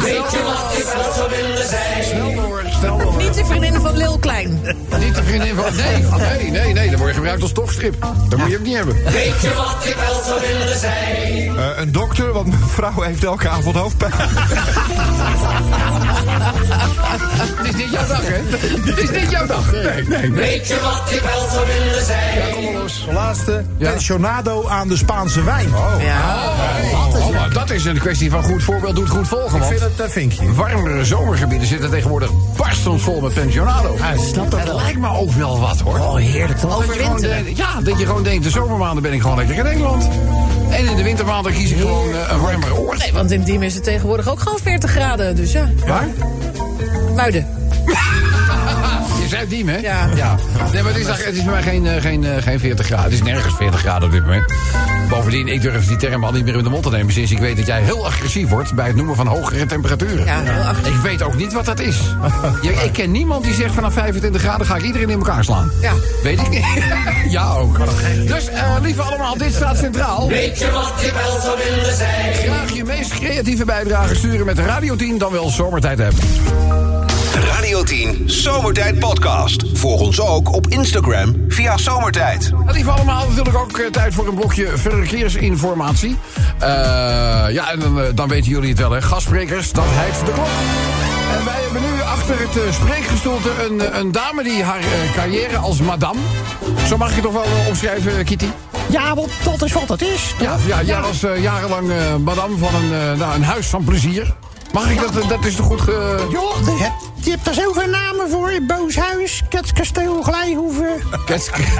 [0.00, 2.34] Weet je wat ik wel zou willen zijn?
[2.34, 3.16] Door, door.
[3.16, 4.60] Niet de vriendin van Lil Klein.
[4.98, 5.76] Niet de vriendin van...
[5.76, 6.90] Nee, nee, nee, nee.
[6.90, 8.06] Dan word je gebruikt als stokstrip.
[8.28, 8.94] Dat moet je ook niet hebben.
[9.04, 11.58] Weet je wat ik wel zou willen zijn?
[11.58, 14.12] Eh, een dokter, want mijn vrouw heeft elke avond hoofdpijn.
[17.56, 18.40] Het is niet jouw dag, hè?
[18.90, 19.33] Het is niet jouw dag.
[19.94, 20.30] Nee, nee, nee.
[20.30, 23.14] Weet je wat ik wel zou willen zijn?
[23.14, 23.64] Laatste.
[23.76, 23.90] Ja.
[23.90, 25.68] Pensionado aan de Spaanse wijn.
[25.98, 26.34] Ja.
[26.92, 29.58] Oh, maar dat is een kwestie van goed voorbeeld doet goed volgen.
[29.58, 30.52] Ik vind het een vinkje.
[30.52, 33.94] warmere zomergebieden zitten tegenwoordig barstens vol met pensionado.
[33.98, 35.98] Ja, snap dat lijkt me ook wel wat hoor.
[35.98, 37.44] Oh, heerlijk Overwinteren.
[37.44, 40.08] denkt- Ja, dat je gewoon denkt, de zomermaanden ben ik gewoon lekker in Nederland.
[40.70, 42.98] En in de wintermaanden kies ik gewoon eh, een warmere oord.
[42.98, 45.36] Nee, want in Diemen is het tegenwoordig ook gewoon 40 graden.
[45.36, 46.06] Dus ja, Waar?
[47.14, 47.46] Muiden.
[49.34, 49.76] Hè?
[49.76, 50.08] Ja.
[50.14, 50.36] ja.
[50.72, 53.04] Nee, maar het is, het is bij mij geen, eh, geen, eh, geen 40 graden.
[53.04, 54.52] Het is nergens 40 graden op dit moment.
[55.08, 57.12] Bovendien, ik durf die term al niet meer in de mond te nemen...
[57.12, 60.24] sinds ik weet dat jij heel agressief wordt bij het noemen van hogere temperaturen.
[60.24, 60.94] Ja, heel agressief.
[60.94, 62.00] Ik weet ook niet wat dat is.
[62.62, 65.70] Ja, ik ken niemand die zegt vanaf 25 graden ga ik iedereen in elkaar slaan.
[65.80, 65.92] Ja.
[66.22, 66.64] Weet ik niet.
[67.28, 67.78] ja, ook.
[68.26, 70.28] Dus, eh, lieve allemaal, dit staat centraal.
[70.28, 72.34] Weet je wat je wel zou willen zijn?
[72.34, 76.22] Graag je meest creatieve bijdrage sturen met de Radio 10 dan wel zomertijd hebben.
[77.34, 79.64] Radio 10 Zomertijd Podcast.
[79.72, 82.50] Volg ons ook op Instagram via Zomertijd.
[82.64, 86.16] Het lieve allemaal, natuurlijk ook eh, tijd voor een blokje verkeersinformatie.
[86.58, 86.68] Eh,
[87.50, 89.02] ja, en dan, eh, dan weten jullie het wel, hè.
[89.02, 90.46] Gastsprekers, dat heet de klok.
[91.38, 94.82] En wij hebben nu achter het spreekgestoelte een, een dame die haar
[95.14, 96.20] carrière als madame...
[96.88, 98.46] Zo mag ik het toch wel eh, omschrijven, Kitty?
[98.88, 100.34] Ja, want dat is wat het is.
[100.40, 101.90] Ja, ja, jij was jarenlang
[102.24, 104.34] madame van een, eh, nou, een huis van plezier.
[104.74, 105.28] Mag ik dat?
[105.28, 106.26] Dat is toch goed ge...
[106.30, 108.52] Joh, je, je hebt er zoveel namen voor.
[108.66, 111.02] Booshuis, Ketskasteel, Glijhoeven,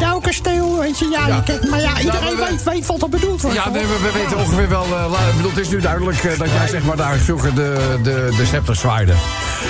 [0.01, 1.09] Jouwkasteel, weet je.
[1.09, 1.43] Ja, Ja.
[1.47, 3.57] je maar ja, iedereen we- weet, weet wat er bedoeld wordt.
[3.57, 4.87] Ja, nee, we, we weten ongeveer wel.
[4.89, 8.33] la- bedoel, het is nu duidelijk eh, dat jij zeg maar daar vroeger de, de,
[8.37, 9.13] de scepter zwaaide.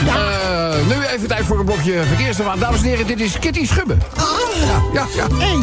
[0.07, 2.59] Eh, nu even tijd voor een blokje verkeersnummer.
[2.59, 3.97] Dames en heren, dit is Kitty Schubbe.
[4.17, 4.25] Ah,
[4.93, 5.27] Ja, ja.
[5.37, 5.57] hey.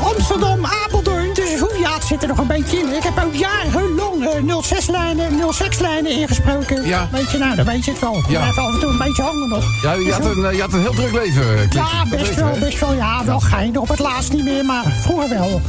[0.14, 2.94] Amsterdam, Apeldoorn, dus hoe, ja, het zit er nog een beetje in.
[2.94, 6.86] Ik heb ook jarenlang eh, 06-lijnen, 06-lijnen ingesproken.
[6.86, 7.08] Ja.
[7.12, 8.14] Weet je, nou, dan weet je het wel.
[8.14, 8.38] Ja.
[8.38, 9.64] Blijft af en toe een beetje hangen nog.
[9.82, 11.70] ja je, had een, eh, je had een heel druk leven, eh.
[11.70, 12.94] Ja, best wel, best wel.
[12.94, 13.80] Ja, wel geinig.
[13.80, 15.60] Op het laatst niet meer, maar vroeger wel.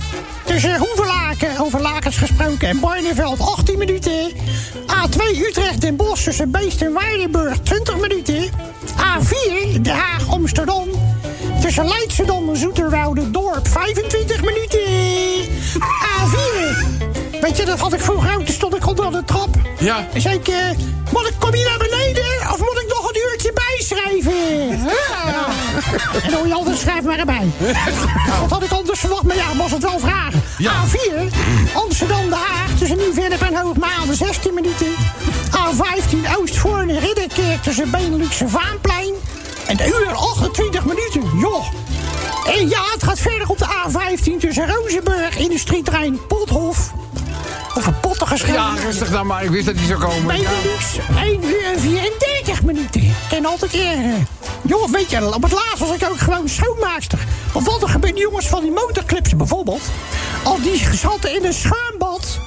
[0.45, 2.67] Dus uh, Hoevelaken, over Lakens gesproken.
[2.67, 4.31] En Barneveld, 18 minuten.
[4.75, 8.49] A2 Utrecht Den Bosch tussen Beest en Weidenburg, 20 minuten.
[8.85, 10.87] A4 Den Haag Amsterdam.
[11.61, 14.79] Tussen Leidschendam en Zoeterwoude Dorp, 25 minuten.
[16.19, 17.41] A4.
[17.41, 18.45] Weet je, dat had ik vroeger ook.
[18.45, 19.49] Toen stond ik onder de trap.
[19.79, 20.07] Ja.
[20.13, 20.55] En zei ik, eh,
[21.11, 22.51] moet ik, kom je naar beneden?
[22.51, 24.69] Of moet ik nog een uurtje bijschrijven?
[24.69, 25.45] Ja.
[26.23, 27.51] En dan hoor je altijd, schrijf maar erbij.
[28.39, 30.43] Dat had ik anders verwacht, maar ja, was het wel vragen.
[30.57, 30.71] Ja.
[30.71, 31.33] A4,
[31.73, 34.87] Amsterdam, Den Haag, tussen Nieuw-Vennep en Hoogmade, 16 minuten.
[35.49, 39.13] A15, Oostvoorn Ridderkerk, tussen Benelux en Vaanplein.
[39.71, 41.65] En de uur 28 minuten, joh.
[42.45, 46.91] En ja, het gaat verder op de A15 tussen Rozenburg, Industrietrein, Pothof.
[47.75, 48.55] Of een potten geschreven.
[48.55, 49.43] Ja, rustig dan maar.
[49.43, 50.37] Ik wist dat die zou komen.
[50.37, 50.49] Ja.
[50.49, 53.15] Benelux, 1 uur en 34 minuten.
[53.29, 54.13] Ken altijd eerder.
[54.61, 57.19] Jongens, weet je, op het laatst was ik ook gewoon schoonmaakster.
[57.53, 59.81] Want wat er gebeurt, die jongens van die motorclips bijvoorbeeld...
[60.43, 62.39] al die zaten in een schuimbad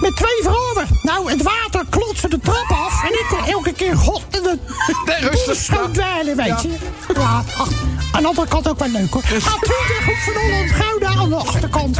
[0.00, 0.86] met twee vrouwen.
[1.02, 3.02] Nou, het water klotste de trap af...
[3.04, 6.68] en ik kon elke keer god en de schoondweilen, weet je.
[7.14, 7.68] Ja, ach,
[8.12, 9.22] aan de andere kant ook wel leuk, hoor.
[9.22, 11.98] A20, Hoek van Holland, Gouda aan de achterkant.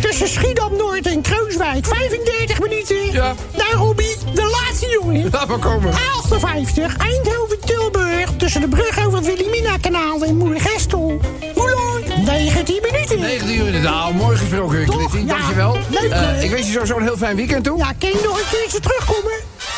[0.00, 3.12] Tussen Schiedam-Noord en Krooswijk, 35 minuten.
[3.12, 3.34] Ja.
[3.56, 5.28] Nou, Robbie, de laatste jongen.
[5.32, 5.92] Laat maar komen.
[5.92, 8.30] A58, Eindhoven-Tilburg.
[8.36, 11.20] Tussen de brug over het Wilhelmina-kanaal en Moergestel.
[11.54, 11.95] Hoe lang?
[12.26, 13.20] 19 minuten.
[13.20, 13.92] 19 uur inderdaad.
[13.92, 14.84] Nou, mooi gesproken?
[14.84, 15.18] Kitty.
[15.18, 15.24] Ja.
[15.24, 15.78] Dankjewel.
[15.88, 16.42] Leuk, Eh, hè?
[16.42, 17.78] ik wens je sowieso een heel fijn weekend toe.
[17.78, 19.32] Ja, kan je nog een keertje terugkomen?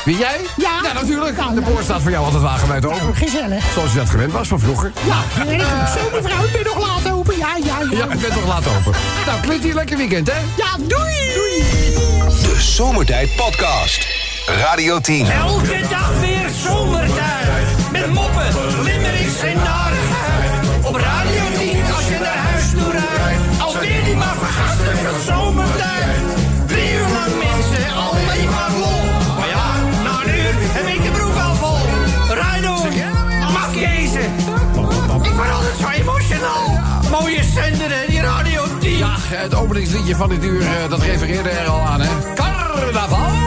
[0.04, 0.37] Wie jij?
[0.56, 0.92] Ja.
[0.94, 1.37] natuurlijk.
[1.37, 1.66] Ja, de ja.
[1.70, 3.14] poort staat voor jou altijd wagenwijd open.
[3.16, 3.64] Gezellig.
[3.74, 4.92] Zoals je dat gewend was van vroeger.
[5.06, 5.68] Ja, heerlijk.
[5.98, 7.37] Zo mevrouw, ik ben nog laat open.
[7.38, 7.96] Ja, ja, ja.
[7.96, 8.92] Ja, ik ben toch laat open.
[9.26, 10.38] Nou, Kitty, lekker weekend, hè?
[10.56, 11.14] Ja, doei.
[11.34, 11.64] Doei.
[12.42, 14.06] De Zomertijd Podcast.
[14.46, 15.30] Radio 10.
[15.30, 17.66] Elke dag weer zomertijd.
[17.92, 18.46] Met moppen,
[18.82, 20.87] limmerings en narigheid.
[20.87, 21.17] Op Radio
[25.26, 26.16] zomertijd.
[26.66, 29.02] Drie uur lang mensen, alleen maar lol.
[29.38, 29.66] Maar ja,
[30.04, 31.78] na een uur heb ik de broek al vol.
[32.35, 32.74] Rijdo,
[33.52, 34.28] mafkezen.
[35.22, 36.78] Ik word altijd zo emotional.
[37.11, 38.96] Mooie zender, hè, die Radio 10.
[38.96, 42.09] Ja, het openingsliedje van dit uur, eh, dat refereerde er al aan, hè?
[42.35, 43.38] Carnaval!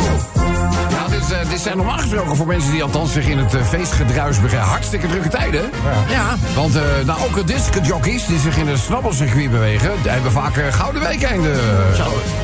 [1.32, 4.66] Eh, dit zijn normaal gesproken voor mensen die althans zich in het eh, feestgedruis begeven.
[4.66, 5.70] Hartstikke drukke tijden.
[6.10, 6.36] Ja.
[6.56, 9.92] Want eh, nou, ook de discjockeys die zich in het snabbelcircuit bewegen...
[10.02, 11.58] die hebben vaak gouden weekenden.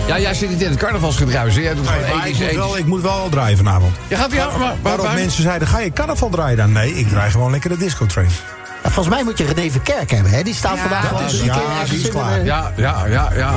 [0.07, 1.55] Ja, jij zit niet in het carnavalsgedruis.
[1.55, 3.95] Jij doet gewoon Maar ik, moet wel, ik moet wel draaien vanavond.
[4.07, 6.71] Je gaat ja, maar, waar- mensen zeiden, ga je carnaval draaien dan?
[6.71, 8.29] Nee, ik draai gewoon lekker de disco train.
[8.91, 10.43] Volgens mij moet je René Verkerk hebben, hè?
[10.43, 12.39] Die staat vandaag gewoon is- drie ja, die is klaar.
[12.39, 13.53] de- Ja, ja, ja, ja.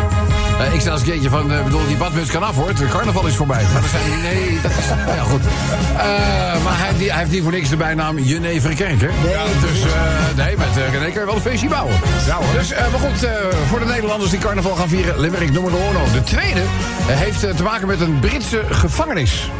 [0.60, 2.68] Eh, ik sta als keertje van, eh, bedoel, die badmuts kan af hoor.
[2.68, 3.62] Het carnaval is voorbij.
[3.72, 5.40] Maar dan zijn die, nee, dat is, nou ja, goed.
[5.96, 8.18] Eh, maar hij, die, hij heeft niet voor niks de bijnaam
[8.74, 9.06] Kerk, hè?
[9.06, 9.80] Ja, dus,
[10.36, 11.94] nee, met uh, René kan je wel een feestje bouwen.
[12.26, 12.52] Ja, hoor.
[12.52, 13.28] Dus, maar goed,
[13.68, 16.04] voor de Nederlanders die carnaval gaan vieren, Limerick nummer uno.
[16.12, 16.60] De tweede
[17.06, 19.50] heeft te maken met een Britse gevangenis.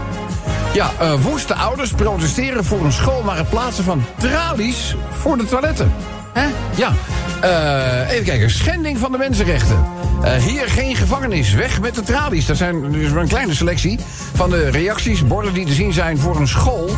[0.72, 5.44] Ja, eh, woeste ouders protesteren voor een school naar het plaatsen van tralies voor de
[5.44, 5.92] toiletten.
[6.32, 6.46] Hè?
[6.76, 6.92] Ja.
[7.40, 9.84] Eh, even kijken, schending van de mensenrechten.
[10.22, 12.46] Eh, hier geen gevangenis, weg met de tralies.
[12.46, 13.98] Dat zijn dus een kleine selectie
[14.34, 16.90] van de reacties, borden die te zien zijn voor een school.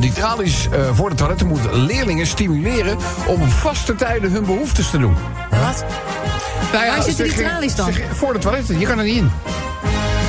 [0.00, 4.98] Die tralies voor de toiletten moet leerlingen stimuleren om op vaste tijden hun behoeftes te
[4.98, 5.16] doen.
[5.50, 5.84] Wat?
[6.72, 7.92] Nou ja, Waar zitten die tralies dan?
[7.92, 9.30] zeg- Voor de toiletten, je kan er niet in.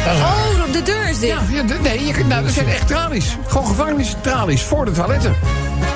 [0.05, 1.29] Oh, op de deur is dit.
[1.29, 1.41] Ja,
[1.81, 3.37] nee, je, nou, dat zijn echt tralies.
[3.47, 5.35] Gewoon gevangenistralies voor de toiletten.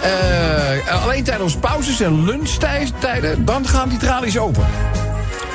[0.02, 4.66] Eh, alleen tijdens pauzes en lunchtijden, dan gaan die tralies open.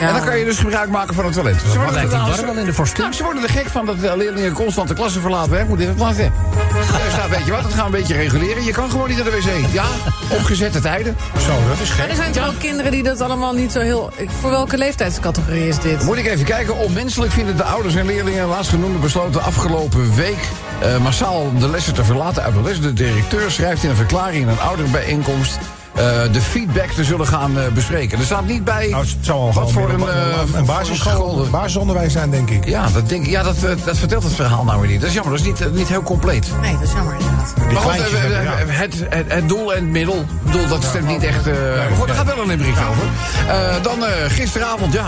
[0.01, 1.61] En dan kan je dus gebruik maken van het toilet.
[1.61, 2.73] Ze worden, lijkt die er- bar wel in de.
[2.97, 5.59] Nou, ze worden er gek van dat de leerlingen constant de klasse verlaten.
[5.59, 5.65] Hè?
[5.65, 6.33] Moet in het laten.
[7.07, 8.65] Dus nou, weet je wat, dat gaan we een beetje reguleren.
[8.65, 9.73] Je kan gewoon niet naar de wc.
[9.73, 9.85] Ja,
[10.29, 11.17] opgezette tijden.
[11.39, 12.09] Zo, dat is Maar gek.
[12.11, 14.13] er zijn toch ook kinderen die dat allemaal niet zo heel...
[14.41, 16.03] Voor welke leeftijdscategorie is dit?
[16.03, 16.77] Moet ik even kijken.
[16.77, 20.39] Onmenselijk vinden de ouders en leerlingen laatstgenoemde besloten afgelopen week
[20.81, 22.81] eh, massaal de lessen te verlaten uit de les.
[22.81, 25.59] De directeur schrijft in een verklaring in een ouderbijeenkomst.
[25.95, 28.19] Eh, de feedback te zullen gaan eh, bespreken.
[28.19, 30.65] Er staat niet bij Nou, het zou al wat gewoon voor een, eh, een, een
[30.65, 32.65] basisschool, school- basisonderwijs zijn, denk ik.
[32.65, 35.01] Ja, dat, denk, ik- ja dat, eh, dat vertelt het verhaal nou weer niet.
[35.01, 36.49] Dat is jammer, dat is niet, eh, niet heel compleet.
[36.61, 37.53] Nee, dat is jammer inderdaad.
[37.55, 38.53] Die Maar goed, kleintjes eh, hebben, ja.
[38.53, 41.47] eh, het, het, het doel en het middel, ik bedoel, dat stemt niet echt...
[41.47, 43.05] eh, maar goed, daar gaat wel een limerick over.
[43.49, 45.07] Eh, dan eh, gisteravond, ja.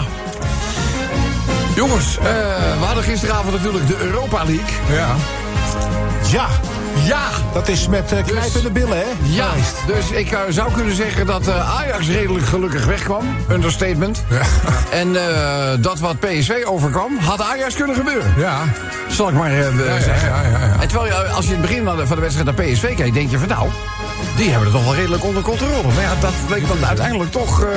[1.76, 2.24] Jongens, eh,
[2.78, 4.96] we hadden gisteravond natuurlijk de Europa League.
[4.96, 5.14] Ja.
[6.30, 6.46] Ja,
[6.94, 7.22] Ja!
[7.52, 9.04] dat is met eh, knijpende billen, hè?
[9.22, 9.50] Ja,
[9.86, 13.36] dus ik eh, zou kunnen zeggen dat eh, Ajax redelijk gelukkig wegkwam.
[13.50, 14.24] Understatement.
[14.90, 18.34] En eh, dat wat PSV overkwam, had Ajax kunnen gebeuren.
[18.36, 18.60] Ja.
[19.08, 20.28] Zal ik maar zeggen.
[20.28, 20.80] ja, ja, ja.
[20.80, 22.94] En terwijl je, als je in het begin van de, van de wedstrijd naar PSV
[22.96, 23.68] kijkt, denk je van nou,
[24.36, 25.82] die hebben het toch wel redelijk onder controle.
[25.94, 27.62] Maar ja, dat bleek dan uiteindelijk toch.
[27.62, 27.68] eh,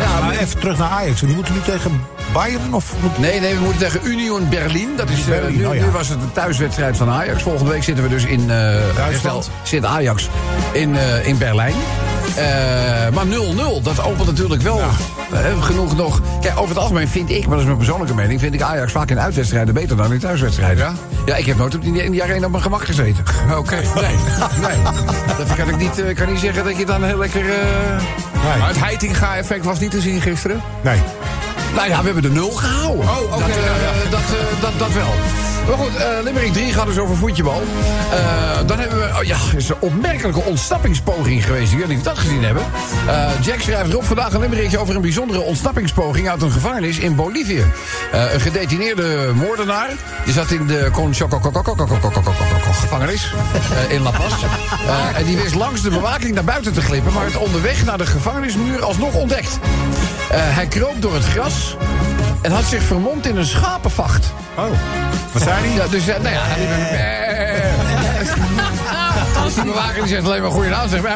[0.00, 1.20] Ja, maar even terug naar Ajax.
[1.20, 2.92] Die moeten nu tegen Bayern of...
[3.18, 4.88] Nee, nee, we moeten tegen Union Berlin.
[4.96, 5.84] Dat is, eh, nu, oh ja.
[5.84, 7.42] nu was het de thuiswedstrijd van Ajax.
[7.42, 8.50] Volgende week zitten we dus in...
[8.50, 8.56] eh
[8.94, 10.28] hersteld, zit Ajax
[10.72, 11.74] in, eh, in Berlijn.
[12.34, 12.44] Eh,
[13.14, 14.80] maar 0-0, dat opent natuurlijk wel
[15.32, 16.20] eh, genoeg nog...
[16.40, 18.40] Kijk, over het algemeen vind ik, maar dat is mijn persoonlijke mening...
[18.40, 20.84] vind ik Ajax vaak in uitwedstrijden beter dan in thuiswedstrijden.
[20.84, 20.92] Ja?
[21.26, 23.24] Ja, ik heb nooit op die, in die arena op mijn gemak gezeten.
[23.58, 23.74] Oké.
[23.74, 24.16] Nee,
[24.60, 24.82] nee.
[25.38, 27.42] Dat kan ik niet, eh, kan niet zeggen dat je dan heel lekker...
[27.42, 28.58] Nee.
[28.58, 30.60] Maar het Heitinga-effect was niet te zien gisteren.
[30.80, 30.98] nee.
[31.74, 33.04] Nou ja, we hebben de nul gehouden.
[33.04, 34.10] Oh, oké, dat, ja, ja.
[34.10, 34.20] dat,
[34.60, 35.12] dat, dat wel.
[35.70, 37.62] Maar goed, eh Limerick 3 gaat dus over voetjebal.
[38.12, 39.18] Eh, dan hebben we...
[39.18, 41.72] Oh ja, is een opmerkelijke ontsnappingspoging geweest.
[41.72, 42.62] Jullie dat gezien hebben.
[43.06, 46.28] Eh, Jack schrijft erop vandaag een limerickje over een bijzondere ontsnappingspoging...
[46.28, 47.62] uit een gevangenis in Bolivie.
[48.12, 49.88] Een gedetineerde moordenaar.
[50.24, 50.88] Die zat in de
[52.80, 53.32] gevangenis
[53.88, 54.32] in La Paz.
[55.14, 57.12] En die wist langs de bewaking naar buiten te glippen...
[57.12, 59.58] maar het onderweg naar de gevangenismuur alsnog ontdekt.
[60.32, 61.76] Hij kroop door het gras
[62.42, 64.32] en had zich vermomd in een schapenvacht.
[64.56, 64.64] Oh.
[65.32, 65.74] Wat zei hij?
[65.76, 67.08] Ja, dus, eh, nou ja, een-
[69.44, 70.90] Dus die bewaker die zegt alleen maar goedenavond.
[70.90, 71.12] Zegt, dus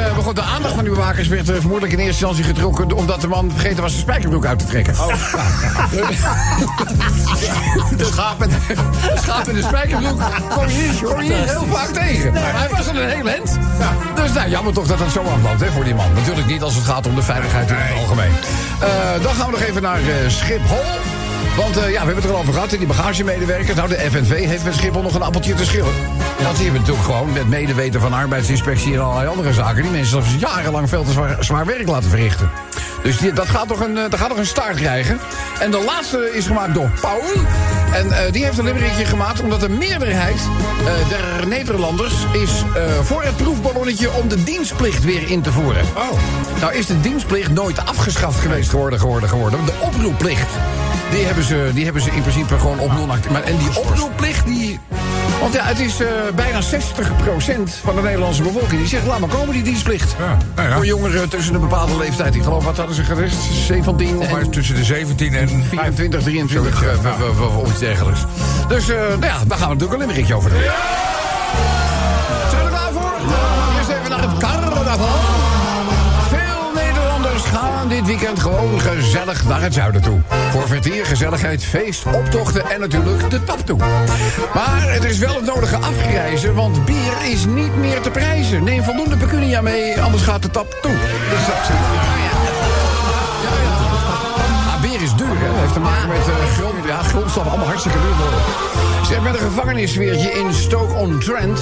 [0.00, 2.92] eh, maar goed, de aandacht van die bewakers werd eh, vermoedelijk in eerste instantie getrokken...
[2.92, 4.94] omdat de man vergeten was zijn spijkerbroek uit te trekken.
[4.94, 5.06] Oh.
[7.96, 8.56] De schaap en de,
[9.22, 10.20] schaap en de spijkerbroek
[10.54, 12.32] kom je niet, kom je niet heel vaak tegen.
[12.32, 13.58] Maar hij was al een heel end.
[14.14, 16.12] Dus nou, jammer toch dat dat zo afloopt hè, voor die man.
[16.14, 18.32] Natuurlijk niet als het gaat om de veiligheid in het algemeen.
[18.82, 20.84] Eh, dan gaan we nog even naar eh, Schiphol.
[21.56, 23.76] Want eh, ja, we hebben het er al over gehad, die bagagemedewerkers.
[23.76, 25.92] Nou, de FNV heeft met Schiphol nog een appeltje te schillen.
[26.42, 29.82] Want die hebben natuurlijk gewoon met medeweten van arbeidsinspectie en allerlei andere zaken...
[29.82, 32.50] die mensen jarenlang veel te zwaar werk laten verrichten.
[33.02, 35.20] Dus die, dat, gaat toch een, eh, dat gaat toch een start krijgen.
[35.58, 37.22] En de laatste is gemaakt door Paul.
[37.92, 42.14] En eh, die heeft een limmerikje gemaakt omdat de meerderheid eh, der Nederlanders...
[42.32, 42.50] is
[43.02, 45.82] voor het proefballonnetje om de dienstplicht weer in te voeren.
[45.96, 46.18] Oh.
[46.60, 49.64] Nou is de dienstplicht nooit afgeschaft geweest geworden, geworden, geworden.
[49.64, 50.48] De oproepplicht,
[51.10, 54.46] die hebben ze, die hebben ze in principe gewoon op non Maar En die oproepplicht,
[54.46, 54.80] die...
[55.42, 56.64] Want ja, het is eh, bijna 60%
[57.84, 59.06] van de Nederlandse bevolking die zegt...
[59.06, 60.14] laat maar komen, die dienstplicht.
[60.18, 60.74] Ja, nou ja.
[60.74, 62.34] Voor jongeren tussen een bepaalde leeftijd.
[62.34, 63.34] Ik geloof, wat hadden ze gezegd?
[63.66, 67.24] 17 Maar en tussen de 17 en 24, 23 Zoiets, eh, ja.
[67.30, 68.20] of- of- of iets dergelijks.
[68.68, 70.60] Dus eh, nou ja, daar gaan we natuurlijk een limmerikje over doen.
[77.92, 80.20] Dit weekend gewoon gezellig naar het zuiden toe.
[80.50, 83.78] Voor vertier, gezelligheid, feest, optochten en natuurlijk de tap toe.
[84.54, 88.64] Maar het is wel het nodige afgrijzen, want bier is niet meer te prijzen.
[88.64, 90.92] Neem voldoende pecunia mee, anders gaat de tap toe.
[91.30, 91.70] Dus dat
[94.80, 95.60] bier is duur, hè?
[95.60, 96.18] heeft te maken met
[96.56, 99.06] grond, ja, grondstoffen, allemaal hartstikke duur.
[99.06, 101.60] Zeg, met een gevangenisweertje in Stoke-on-Trent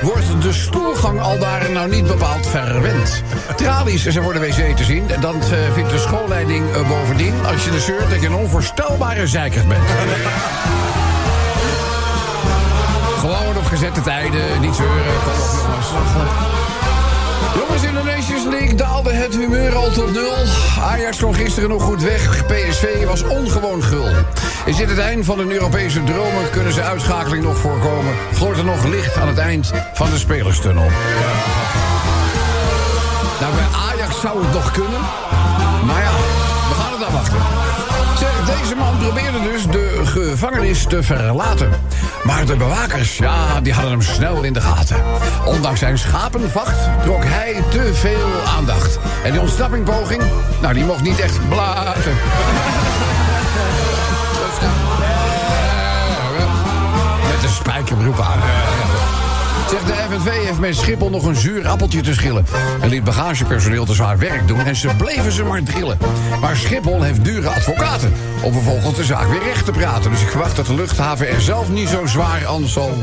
[0.00, 3.22] wordt de stoelgang al daar nou niet bepaald verwend.
[3.56, 5.10] Tralies zijn voor de wc te zien.
[5.10, 8.34] En dan eh, vindt de schoolleiding eh, bovendien, als je de zeurt, dat je een
[8.34, 9.82] onvoorstelbare zeikert bent.
[13.18, 15.32] Gewoon op gezette tijden, niet zeuren, kom
[15.68, 15.88] jongens.
[17.54, 20.34] Jongens, in de Nations League daalde het humeur al tot nul.
[20.80, 22.46] Ajax kwam gisteren nog goed weg.
[22.46, 24.08] PSV was ongewoon gul.
[24.68, 26.50] Is dit het eind van hun Europese dromen?
[26.50, 28.14] Kunnen ze uitschakeling nog voorkomen?
[28.32, 30.86] Gloort er nog licht aan het eind van de spelerstunnel?
[33.40, 35.00] Nou, bij Ajax zou het nog kunnen.
[35.86, 36.10] Maar ja,
[36.68, 37.38] we gaan het afwachten.
[38.46, 41.70] Deze man probeerde dus de gevangenis te verlaten.
[42.24, 44.96] Maar de bewakers, ja, die hadden hem snel in de gaten.
[45.44, 48.98] Ondanks zijn schapenvacht trok hij te veel aandacht.
[49.24, 50.22] En die ontsnappingpoging,
[50.60, 52.12] nou, die mocht niet echt blaten.
[57.68, 58.38] Spijkerbroek aan.
[59.70, 62.46] Zeg, de FNV heeft met Schiphol nog een zuur appeltje te schillen.
[62.80, 65.98] En liet bagagepersoneel te zwaar werk doen en ze bleven ze maar drillen.
[66.40, 70.10] Maar Schiphol heeft dure advocaten om vervolgens de zaak weer recht te praten.
[70.10, 72.94] Dus ik verwacht dat de luchthaven er zelf niet zo zwaar aan zal.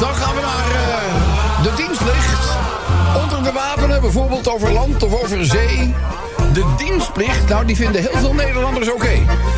[0.00, 2.56] Dan gaan we naar eh, de dienstplicht.
[3.22, 5.94] Onder de wapenen, bijvoorbeeld over land of over zee.
[6.58, 9.10] De dienstplicht, nou die vinden heel veel Nederlanders oké.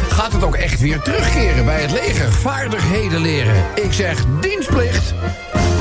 [0.09, 2.33] Gaat het ook echt weer terugkeren bij het leger?
[2.33, 3.65] Vaardigheden leren.
[3.75, 5.15] Ik zeg dienstplicht.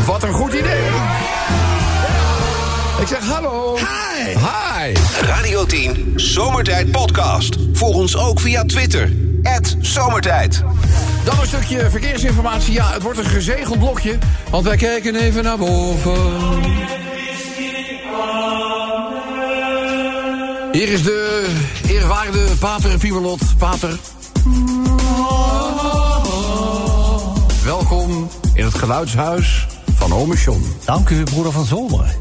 [0.06, 0.86] Wat een goed idee.
[3.00, 3.76] Ik zeg hallo.
[3.76, 4.26] Hi.
[4.26, 4.94] Hi.
[5.22, 7.56] Radio 10 Zomertijd Podcast.
[7.74, 9.12] Volg ons ook via Twitter.
[9.82, 10.64] Zomertijd.
[11.24, 12.74] Dan een stukje verkeersinformatie.
[12.74, 14.18] Ja, het wordt een gezegeld blokje.
[14.50, 17.09] Want wij kijken even naar boven.
[20.72, 21.46] Hier is de
[21.88, 23.58] eerwaarde pater Piemelot.
[23.58, 24.00] Pater.
[27.64, 30.66] Welkom in het geluidshuis van Ome John.
[30.86, 32.16] Dank u, broeder van Zomer.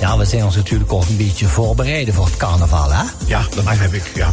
[0.00, 3.02] Ja, we zijn ons natuurlijk ook een beetje voorbereiden voor het carnaval, hè?
[3.26, 4.30] Ja, dat begrijp ik, ja.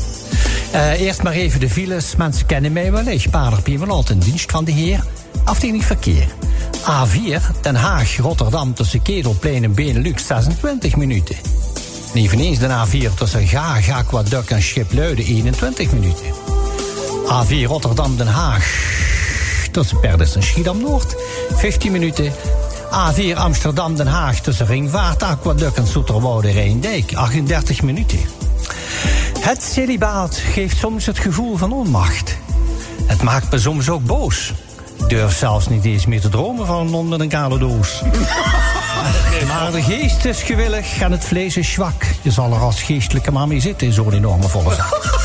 [0.72, 2.16] Eh, eerst maar even de files.
[2.16, 3.08] Mensen kennen mij wel.
[3.08, 5.04] Ik pader Piemelot in dienst van de heer.
[5.44, 6.28] Afdeling verkeer.
[6.90, 11.36] A4 Den Haag, Rotterdam tussen Ketelplein en Benelux 26 minuten.
[12.14, 16.26] En de A4 tussen Gaag, Aquaduct en Schipluiden 21 minuten.
[17.26, 18.64] A4 Rotterdam Den Haag
[19.72, 21.16] tussen Perdes en Schiedam-Noord
[21.56, 22.34] 15 minuten.
[22.92, 28.20] A4 Amsterdam Den Haag tussen Ringvaart, Aquaduct en Soeterwoude Rijndijk 38 minuten.
[29.40, 32.38] Het celibaat geeft soms het gevoel van onmacht.
[33.06, 34.54] Het maakt me soms ook boos.
[35.08, 38.02] Durf zelfs niet eens meer te dromen van een non met een kale doos.
[39.48, 42.04] Maar de geest is gewillig en het vlees is zwak.
[42.22, 45.18] Je zal er als geestelijke maar mee zitten in zo'n enorme volle zak.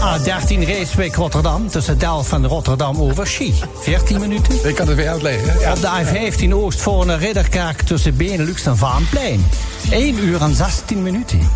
[0.00, 3.54] A13 Reeswijk Rotterdam tussen Delft en Rotterdam over Schie.
[3.80, 4.68] 14 minuten.
[4.68, 5.52] Ik kan het weer uitleggen.
[5.52, 5.70] hè?
[5.72, 5.88] Op de
[6.48, 9.46] A15 Oostvoorne Ridderkerk tussen Benelux en Vaanplein.
[9.90, 11.50] 1 uur en 16 minuten.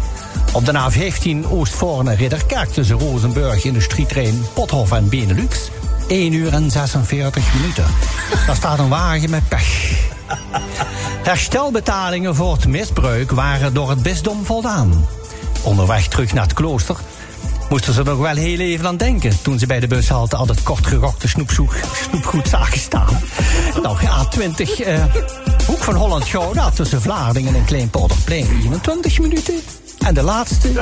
[0.53, 5.71] Op de A15 Oostvoorne Ridderkerk tussen Rozenburg, Industrietrein, Pothof en Benelux.
[6.09, 7.85] 1 uur en 46 minuten.
[8.47, 9.93] Daar staat een wagen met pech.
[11.31, 15.07] Herstelbetalingen voor het misbruik waren door het bisdom voldaan.
[15.63, 16.97] Onderweg terug naar het klooster
[17.69, 19.43] moesten ze nog wel heel even aan denken...
[19.43, 23.21] toen ze bij de bushalte al het kortgerokte snoepgoed zagen staan.
[23.83, 25.05] Nou, A20, eh,
[25.67, 29.55] hoek van Holland-Gouda tussen Vlaardingen en Kleinpolderplein 21 minuten.
[29.99, 30.81] En de laatste,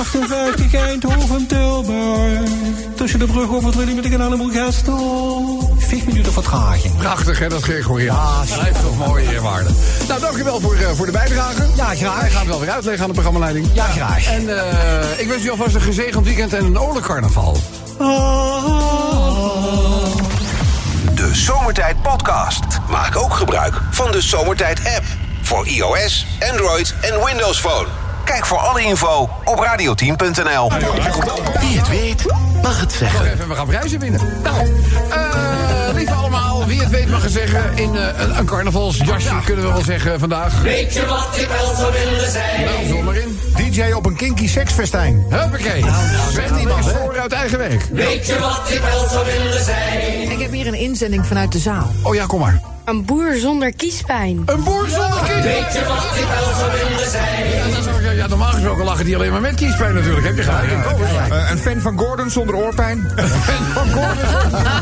[0.00, 2.50] 58 Eindhoven-Tilburg.
[2.96, 5.74] Tussen de brug over Trilling met en Gestel.
[5.78, 6.96] 5 minuten vertraging.
[6.96, 8.46] Prachtig, hè, dat Gregoriaan.
[8.46, 9.70] Ja, Blijft toch mooi, eerwaarde.
[10.08, 11.66] Nou, dankjewel voor, eh, voor de bijdrage.
[11.76, 12.20] Ja, graag.
[12.20, 13.66] Wij gaan het wel weer uitleggen aan de programmaleiding.
[13.72, 14.26] Ja, graag.
[14.26, 17.56] En eh, ik wens u alvast een gezegend weekend en een oorlijk carnaval.
[21.14, 22.64] De Zomertijd Podcast.
[22.90, 25.04] Maak ook gebruik van de Zomertijd app.
[25.50, 27.86] Voor iOS, Android en Windows Phone.
[28.24, 30.70] Kijk voor alle info op radioteam.nl.
[31.60, 32.24] Wie het weet,
[32.62, 33.32] mag het zeggen.
[33.32, 34.20] Even, we gaan prijzen winnen.
[34.42, 34.66] Nou,
[35.10, 37.76] eh, lieve allemaal, wie het weet mag het zeggen...
[37.76, 40.62] in eh, een, een carnavalsjasje kunnen we wel zeggen vandaag.
[40.62, 42.64] Weet je wat ik wel zou willen zijn?
[42.64, 43.38] Nou, maar in.
[43.56, 45.26] DJ op een kinky seksfestijn.
[45.28, 45.84] Huppakee.
[46.32, 47.86] Zegt iemand voor uit eigen werk.
[47.92, 50.30] Weet je wat ik wel zou willen zijn?
[50.30, 51.90] Ik heb hier een inzending vanuit de zaal.
[52.02, 52.69] Oh ja, kom maar.
[52.90, 54.42] Een boer zonder kiespijn.
[54.46, 55.42] Een boer zonder kiespijn.
[55.42, 57.48] Weet je wat ik wel zou willen zijn?
[57.50, 60.26] Ja, dat is ook- ja, ja, normaal gesproken lachen die alleen maar met kiespijn natuurlijk.
[60.26, 60.70] Heb je gelijk.
[61.30, 63.10] Eh, een fan van Gordon zonder oorpijn.
[63.74, 64.16] Van Gordon.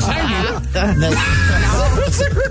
[0.00, 0.96] Zijn die er?
[0.98, 1.10] Nee.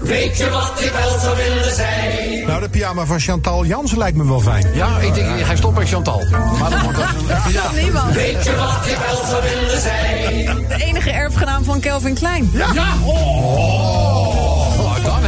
[0.02, 2.46] Weet je wat ik wel zou willen zijn?
[2.48, 4.66] Nou, de pyjama van Chantal Jansen lijkt me wel fijn.
[4.74, 6.24] Ja, ik denk, hij stopt bij Chantal.
[6.60, 7.08] Maar dan wordt dat
[7.46, 7.52] een...
[7.52, 7.64] Ja.
[7.82, 8.14] Niemand.
[8.14, 10.46] Weet je wat ik wel zou willen zijn?
[10.68, 12.50] De enige erfgenaam van Kelvin Klein.
[12.54, 12.68] Ja.
[13.06, 14.57] Oh.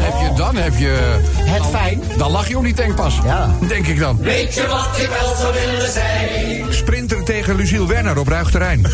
[0.09, 1.19] Dan heb je, dan heb je...
[1.43, 2.01] Het fijn.
[2.17, 3.19] Dan lach je om die tankpas.
[3.23, 3.49] Ja.
[3.67, 4.17] Denk ik dan.
[4.17, 6.73] Weet je wat ik wel zou willen zijn?
[6.73, 8.85] Sprinter tegen Luciel Werner op ruig terrein.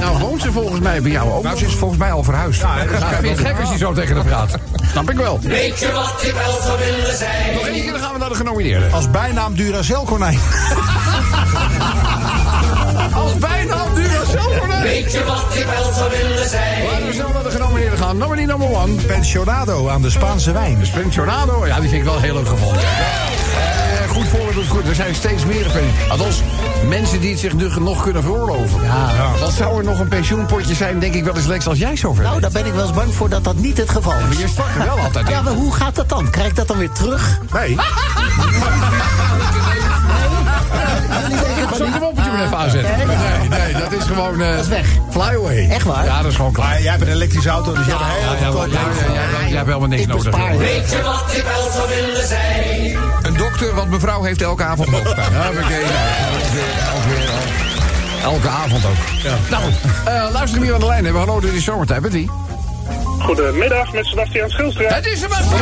[0.00, 1.42] Nou woont ze volgens mij bij jou ook.
[1.42, 2.60] Nou, ze is volgens mij al verhuisd.
[2.60, 2.88] Ja, ik
[3.20, 4.54] vind het gek als hij zo tegen haar praat.
[4.90, 5.38] Snap ik wel.
[5.42, 7.54] Weet je wat ik wel zou willen zijn?
[7.54, 8.92] Nog één keer, dan gaan we naar de genomineerden.
[8.92, 10.38] Als bijnaam Duracell konijn.
[14.82, 16.84] Weet je wat ik wel zou willen zijn?
[16.84, 18.16] Laten we snel naar de genomineerden gaan.
[18.16, 18.92] Nominee number one.
[18.92, 20.78] Pensionado aan de Spaanse wijn.
[20.94, 21.66] Pensionado.
[21.66, 22.82] Ja, die vind ik wel heel leuk gevonden.
[22.82, 24.88] Eh, goed voorbeeld is goed.
[24.88, 25.66] Er zijn steeds meer
[26.08, 26.40] Althans,
[26.88, 28.82] mensen die het zich nu nog kunnen veroorloven.
[28.82, 29.10] Ja.
[29.40, 32.22] Wat zou er nog een pensioenpotje zijn, denk ik wel eens Lex, als jij zover
[32.22, 32.52] Nou, bent.
[32.52, 34.38] daar ben ik wel eens bang voor dat dat niet het geval Maar is.
[34.38, 35.34] je start er wel altijd in.
[35.34, 36.30] Ja, maar hoe gaat dat dan?
[36.30, 37.38] Krijg ik dat dan weer terug?
[37.52, 37.76] Nee.
[41.72, 42.96] Ik hem op het even aanzetten?
[43.06, 44.40] Nee, nee, dat is gewoon...
[44.40, 44.86] eh, Dat is weg.
[45.10, 45.68] Fly away.
[45.70, 46.04] Echt waar?
[46.04, 46.68] Ja, dat is gewoon klaar.
[46.68, 48.80] Maar jij hebt een elektrische auto, dus jij hebt een Ja, hele ja, goedkope ja,
[48.80, 50.36] ja, ja, ja, jij hebt helemaal niks Ik nodig.
[50.58, 52.96] Weet je wat ik wel zou willen zijn?
[53.22, 55.32] Een dokter, want mevrouw heeft elke avond hoofdpijn.
[55.32, 55.74] Ja, oké.
[58.22, 59.30] Elke avond ook.
[59.50, 59.62] Nou,
[60.04, 61.22] eh luister hier aan de lijn hebben.
[61.22, 62.00] Hallo, dit is zomertijd.
[62.00, 62.30] Met wie?
[63.20, 64.94] Goedemiddag, met Sebastian Schilstra.
[64.94, 65.60] Het is Sebastian!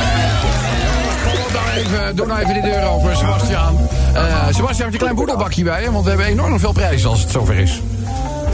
[1.51, 3.88] Op nou even, doe nou even die deur open, Sebastian.
[4.14, 5.92] Eh Sebastian, heb je een klein boedelbakje bij je?
[5.92, 7.80] Want we hebben enorm veel prijzen als het zover is.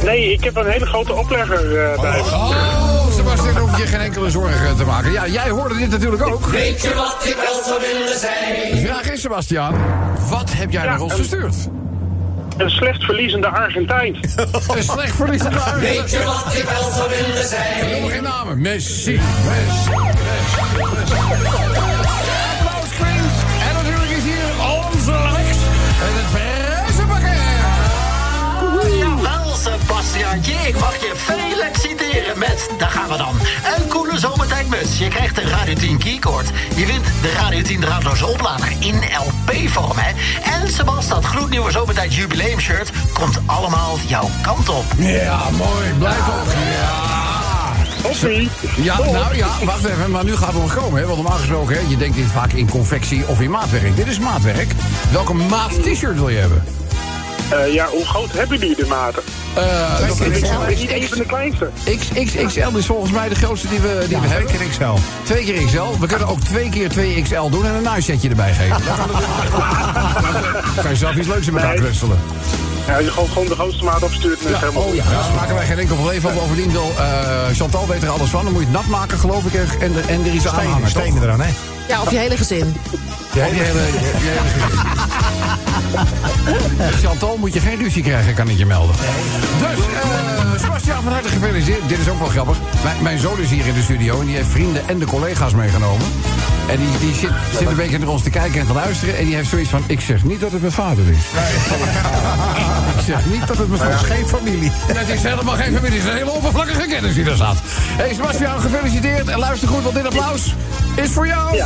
[0.04, 2.18] Nee, ik heb een hele grote oplegger eh, bij me.
[2.18, 5.12] Oh, Sebastian, hoef je geen enkele zorgen te maken.
[5.12, 6.46] Ja, jij hoorde dit natuurlijk ook.
[6.46, 8.70] Weet je wat ik wel zou willen zijn?
[8.70, 9.74] De vraag is, Sebastian,
[10.28, 11.54] wat heb jij Ja, naar ons een- gestuurd?
[12.56, 14.16] Een slecht verliezende Argentijn.
[14.76, 18.00] Een slecht verlies aan de Weet je wat ik wel zou willen zijn?
[18.00, 18.60] Noem geen namen.
[18.60, 19.90] Messi, Messi, Messi,
[20.94, 21.75] Messi.
[30.36, 33.34] Sebastiaantje, ik mag je feliciteren met, daar gaan we dan,
[33.76, 34.98] een coole zomertijdmuts.
[34.98, 36.50] Je krijgt een Radio 10 keycord.
[36.74, 40.12] Je wint de Radio 10 draadloze oplader in LP-vorm, hè.
[40.52, 44.84] En Sebas, dat gloednieuwe zomertijd jubileum shirt komt allemaal jouw kant op.
[44.96, 45.92] Ja, mooi.
[45.98, 46.52] Blijf toch.
[46.80, 47.24] Ja.
[48.76, 51.06] Ja, nou ja, wacht even, maar nu gaat het nog komen, hè?
[51.06, 53.96] Want normaal gesproken, hè, je denkt dit vaak in confectie of in maatwerk.
[53.96, 54.72] Dit is maatwerk.
[55.10, 56.64] Welke maat t-shirt wil je hebben?
[57.50, 59.22] Eh, ja, hoe groot hebben jullie de maten?
[59.54, 60.16] Eh, Ik
[60.88, 61.70] ben even de kleinste.
[62.24, 64.46] XXL is volgens mij de grootste die we, die we hebben.
[64.48, 64.92] Twee keer XL.
[65.22, 65.98] Twee keer XL.
[66.00, 68.76] We kunnen ook twee keer 2XL doen en een nuissetje erbij geven.
[68.84, 69.06] Dan
[70.82, 71.76] kan je zelf iets leuks in elkaar.
[71.76, 74.96] Ja, als je gewoon, gewoon de grootste maat opstuurt, dan is het helemaal Oh goed.
[74.96, 76.34] ja, daar maken wij geen enkel probleem van.
[76.34, 77.06] Bovendien wil eh,
[77.52, 78.44] Chantal weet er alles van.
[78.44, 79.54] Dan moet je het nat maken, geloof ik.
[79.80, 81.48] En, er- en er is aan hangen, stenen eraan, hè?
[81.88, 82.76] Ja, of je hele gezin.
[83.34, 83.70] Je hele, je, je
[84.18, 84.78] hele gezin.
[87.02, 88.94] Chantal moet je geen ruzie krijgen, kan ik je melden.
[89.58, 91.88] Dus, eh Sebastian, van harte gefeliciteerd.
[91.88, 92.58] Dit is ook wel grappig.
[92.82, 95.54] Mijn, mijn zoon is hier in de studio en die heeft vrienden en de collega's
[95.54, 96.06] meegenomen.
[96.68, 99.16] En die, die zit, zit een beetje naar ons te kijken en te luisteren.
[99.18, 101.18] En die heeft zoiets van, ik zeg niet dat het mijn vader is.
[102.96, 104.16] ik zeg niet dat het mijn vader is.
[104.16, 104.70] Geen familie.
[104.72, 107.56] Het is helemaal geen familie, het is een hele oppervlakkige kennis die daar staat.
[107.62, 109.28] Hé, hey, Sebastian, gefeliciteerd.
[109.28, 110.54] En luister goed, want dit applaus
[110.94, 111.56] is voor jou.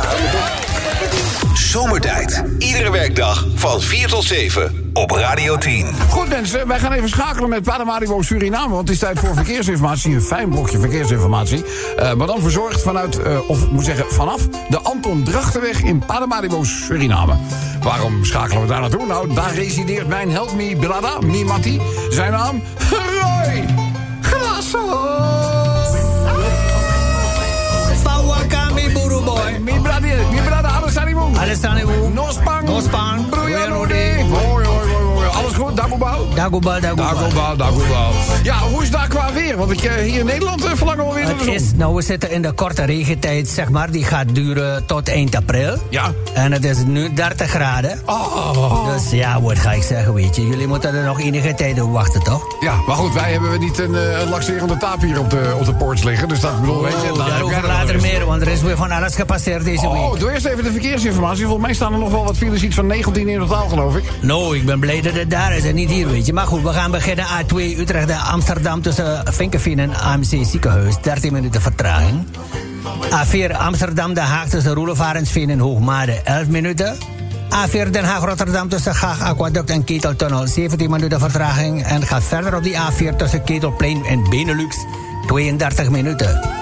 [1.53, 2.43] Zomertijd.
[2.57, 5.87] Iedere werkdag van 4 tot 7 op Radio 10.
[6.09, 8.69] Goed mensen, wij gaan even schakelen met Paramaribo Suriname.
[8.69, 10.15] Want het is tijd voor verkeersinformatie.
[10.15, 11.63] Een fijn blokje verkeersinformatie.
[11.97, 16.03] Eh, maar dan verzorgd vanuit, eh, of ik moet zeggen vanaf, de Anton Drachtenweg in
[16.05, 17.35] Paramaribo Suriname.
[17.81, 19.05] Waarom schakelen we daar naartoe?
[19.05, 21.81] Nou, daar resideert mijn held Mi Brada, Mi Matti.
[22.09, 23.65] Zijn naam Roy
[29.25, 29.59] boy.
[29.59, 30.41] Mi Brada, Mi
[31.37, 32.09] alles aan die moe.
[32.09, 33.29] Alles staan
[35.91, 36.81] Dagobal, dagobal.
[36.81, 38.11] Dagobouw, Dagobouw.
[38.43, 39.57] Ja, hoe is daar qua weer?
[39.57, 42.01] Want ik, eh, hier in Nederland eh, verlangen we weer Het de is, nou, we
[42.01, 43.91] zitten in de korte regentijd, zeg maar.
[43.91, 45.77] Die gaat duren tot eind april.
[45.89, 46.11] Ja.
[46.33, 47.99] En het is nu 30 graden.
[48.05, 48.93] Oh.
[48.93, 50.47] Dus ja, wat ga ik zeggen, weet je.
[50.47, 52.55] Jullie moeten er nog enige tijd op wachten, toch?
[52.59, 55.65] Ja, maar goed, wij hebben niet een, eh, een laxerende taap hier op de, op
[55.65, 56.27] de porch liggen.
[56.27, 56.97] Dus dat bedoel, weet je...
[57.15, 58.03] jij Daarover er later eens.
[58.03, 60.19] meer, want er is weer van alles gepasseerd deze Oh, week.
[60.19, 61.43] doe eerst even de verkeersinformatie.
[61.43, 64.03] Volgens mij staan er nog wel wat files, iets van 19 in totaal, geloof ik.
[64.21, 66.33] Nou, ik ben blij dat het daar is en je.
[66.33, 67.25] Maar goed, we gaan beginnen.
[67.25, 70.95] A2 Utrecht en Amsterdam tussen Vinkenveen en AMC ziekenhuis.
[71.01, 72.25] 13 minuten vertraging.
[73.09, 76.97] A4 Amsterdam, Den Haag tussen Roelevarensveen en Hoogmade 11 minuten.
[77.51, 81.83] A4 Den Haag Rotterdam tussen Gaag Aquaduct en Keteltunnel 17 minuten vertraging.
[81.83, 84.75] En gaat verder op die A4 tussen Ketelplein en Benelux
[85.27, 86.60] 32 minuten.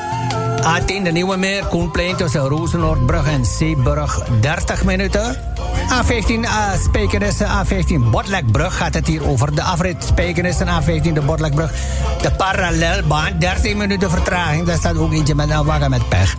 [0.59, 5.35] A10 de Nieuwe Meer, Koenplein tussen Rozennoordbrug en Zeeburg 30 minuten.
[5.91, 9.55] A15 uh, Spijkenissen, A15 Botlekbrug gaat het hier over.
[9.55, 11.71] De afrit Spijkenissen, A15 de Botlekbrug.
[12.21, 14.65] De parallelbaan, 13 minuten vertraging.
[14.65, 16.35] Daar staat ook eentje met een wagen met pech.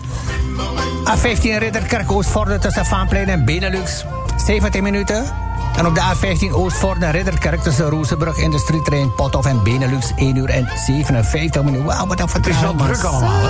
[1.17, 4.05] A15 Ridderkerk Oostvoorde tussen Vaanplein en Benelux.
[4.37, 5.50] 17 minuten.
[5.77, 10.49] En op de A15 Oostvoorde en Ridderkerk tussen Rozenbrug, Industrietrein, Pothof en Benelux 1 uur
[10.49, 11.85] en 57 minuten.
[11.87, 13.41] Wauw, wat een Het is wel druk allemaal?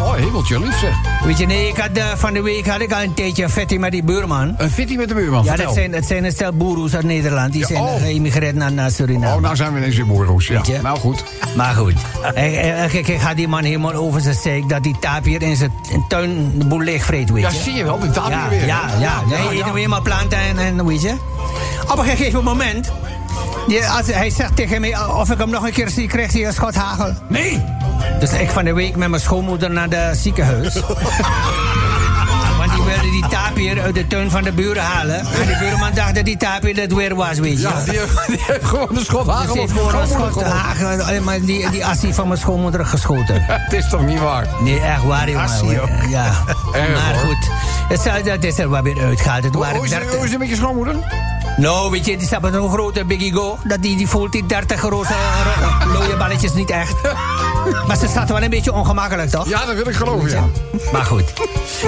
[0.00, 0.94] Oh, hemeltje lief zeg.
[1.24, 3.50] Weet je, nee, ik had, eh, van de week had ik al een tijdje een
[3.50, 4.54] fitty met die buurman.
[4.56, 5.66] Een fitty met de buurman, Ja, vertel.
[5.66, 7.52] dat zijn, dat zijn een stel boeroes uit Nederland.
[7.52, 8.00] Die zijn oh.
[8.00, 9.34] geïmigreerd naar, naar Suriname.
[9.34, 10.46] Oh, nou zijn we ineens weer boeroes.
[10.46, 10.62] Ja.
[10.82, 11.24] Nou goed.
[11.56, 11.94] Maar goed.
[12.34, 16.04] Kijk, ik ga die man helemaal over zijn zeik dat die tapier in zijn in
[16.08, 17.56] tuin de boel leegvreet, weet je.
[17.56, 18.66] Ja, zie je wel, die tapier ja, weer?
[18.66, 19.00] Ja, ja.
[19.00, 19.64] Ja, Nee, ja, je ja.
[19.64, 21.14] doet helemaal planten en, en weet je.
[21.90, 22.92] Op een gegeven moment...
[23.66, 26.46] die- als, hij zegt tegen mij, of ik hem nog een keer zie, krijgt hij
[26.46, 27.12] een schot hagel.
[27.28, 27.64] Nee!
[28.20, 30.74] Dus ik van de week met mijn schoonmoeder naar de ziekenhuis.
[32.58, 35.18] Want die wilde die tapier uit de tuin van de buren halen.
[35.18, 37.58] En de buurman dacht dat die tapier dat weer was, weet je.
[37.68, 40.42] Ja, die, heeft- die heeft gewoon een schot Dus hagel heeft gewoon een schoonmoeder schot
[40.42, 40.96] geholpen.
[40.98, 43.42] hagel, maar die, die assie van mijn schoonmoeder geschoten.
[43.46, 44.46] Het is toch niet waar?
[44.60, 45.44] Nee, echt waar, jongen.
[45.44, 45.88] Assie ook.
[46.08, 46.24] Ja.
[46.72, 47.24] Erg, maar hoor.
[47.24, 47.50] goed,
[47.88, 49.44] het, zou- dat is er wel weer uitgehaald.
[49.44, 50.94] Het Hoe, waren hoe, is, het- 30 hoe is het met je schoonmoeder?
[51.56, 53.58] Nou, weet je, die staat met een grote Biggie Go.
[53.64, 55.12] Dat die, die voelt die 30 roze
[55.82, 56.94] ro- looie balletjes niet echt.
[57.86, 59.48] Maar ze staat wel een beetje ongemakkelijk, toch?
[59.48, 60.44] Ja, dat wil ik geloven, ja.
[60.92, 61.24] Maar goed,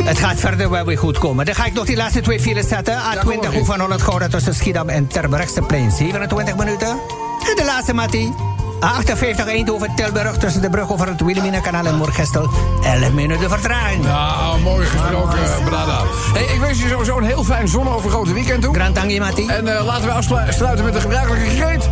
[0.04, 1.44] het gaat verder wel weer goed komen.
[1.46, 2.94] Dan ga ik nog die laatste twee files zetten.
[3.20, 3.56] kom maar A20 in.
[3.58, 6.88] Hoek van Holland Gouda tussen Schiedam en Terbrechtseplein 27 minuten.
[6.88, 8.34] En de laatste, Mattie.
[8.78, 12.50] A58 Eindhoven Tilburg tussen de brug over het Wilhelmina-kanaal en Moergestel.
[12.82, 14.04] 11 minuten vertraging.
[14.04, 16.02] Nou, mooi gesproken, Brada.
[16.32, 18.74] Hey, ik wens je sowieso een heel fijn zonovergoten weekend toe.
[18.74, 19.52] Grand Tangi, Mattie.
[19.52, 21.88] En eh, laten we afsluiten met de gebruikelijke greet.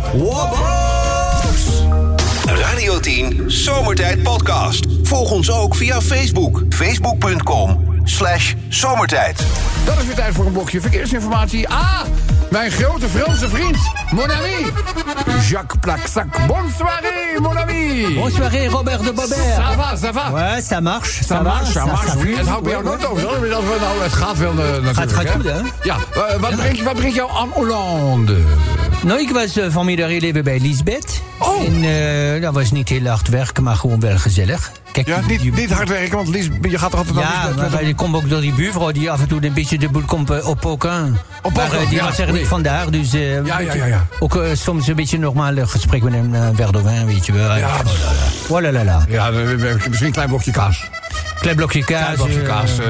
[2.45, 4.85] Radio 10 Zomertijd Podcast.
[5.03, 6.63] Volg ons ook via Facebook.
[6.69, 9.45] Facebook.com slash zomertijd.
[9.85, 11.67] Dat is weer tijd voor een blokje verkeersinformatie.
[11.67, 12.01] Ah,
[12.49, 13.77] mijn grote Franse vriend,
[14.11, 14.71] mon ami.
[15.41, 16.47] Jacques Plaxac.
[16.47, 18.15] Bonsoiré, mon ami.
[18.15, 19.55] Bonsoir, Robert de Bobert.
[19.55, 20.31] Ça va, ça va.
[20.31, 21.21] Ouais, ça marche.
[21.21, 22.07] Ça marche, ça marche.
[22.07, 22.31] ça oui.
[22.33, 22.37] va.
[22.39, 23.23] Het houdt bij jou nooit over.
[23.23, 23.79] hoor.
[23.79, 25.11] Nou, het gaat wel eh, natuurlijk.
[25.11, 25.59] gaat goed, hè?
[25.83, 28.37] Ja, eh, wat, brengt, wat brengt jou aan Hollande?
[29.03, 31.21] Nou, ik was eh, vanmiddag heel even bij Lisbeth.
[31.39, 31.65] Oh.
[31.65, 34.71] En eh, dat was niet heel hard werken, maar gewoon wel gezellig.
[34.91, 37.63] Kijk, Ja, niet, niet hard werken, want Lies, je gaat er altijd Ja, naar maar
[37.63, 37.87] Lisbeth.
[37.87, 40.29] ik kom ook door die buurvrouw die af en toe een beetje de boel komt
[40.29, 41.17] eh, oppoken.
[41.41, 43.11] Oppoken, Maar eh, die ja, was er niet vandaag, dus...
[43.11, 44.07] Ja, ja, ja, ja.
[44.19, 47.55] Ook soms een beetje normaal gesprek met een uh, verre weet je wel.
[47.57, 47.81] Ja,
[48.47, 50.89] Oh la la ja, misschien een klein blokje kaas.
[51.39, 51.99] Klein blokje kaas.
[52.03, 52.85] Klein blokje eh, kaas, eh.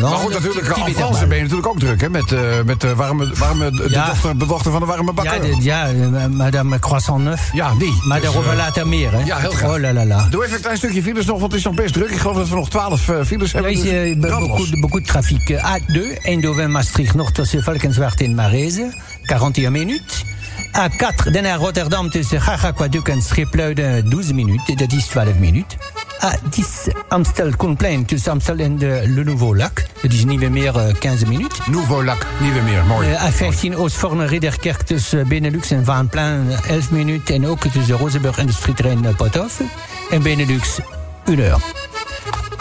[0.00, 0.66] Maar goed, natuurlijk,
[0.98, 2.10] dat ben je natuurlijk ook druk, hè?
[2.10, 5.62] Met, eh, met de warme, warme, de, dochter, de dochter van de warme bakker.
[5.62, 7.50] Ja, ja, madame Croissant Neuf.
[7.52, 8.00] Ja, die.
[8.04, 9.24] Maar Dus, daarover eh, later meer, hè?
[9.24, 9.70] ja, heel graag.
[9.74, 10.26] Oh la la la.
[10.30, 12.10] Doe even een klein stukje files nog, want het is nog best druk.
[12.10, 13.72] Ik geloof dat we nog 12 eh, files Er hebben.
[13.72, 14.70] is dus be- brandlos.
[14.70, 15.48] beaucoup, trafic.
[15.50, 18.94] Eh, A2, Eindhoven-Maastricht, Noord tussen Valkenswaard en Marezen,
[19.26, 20.06] 41 minuten.
[20.72, 24.76] A4, Den Haag Rotterdam tussen Gagaquaduc en Schipluiden, 12 minuten.
[24.76, 25.78] Dat is 12 minuten.
[26.20, 29.84] A10, Amstel Koenplein tussen Amstel en de Le Nouveau Lac.
[30.02, 31.70] Dat is niet meer meer eh, 15 minuten.
[31.70, 32.84] Nouveau Lac, niet weer meer.
[32.84, 33.12] Mooi.
[33.12, 37.34] Eh, A15 Oostvoorne Ridderkerk tussen Benelux en Vaanplein 11 minuten.
[37.34, 39.60] En ook tussen Rozenburg en de Industrietrein eh, Pothof.
[40.10, 40.78] En Benelux
[41.24, 41.56] 1 uur.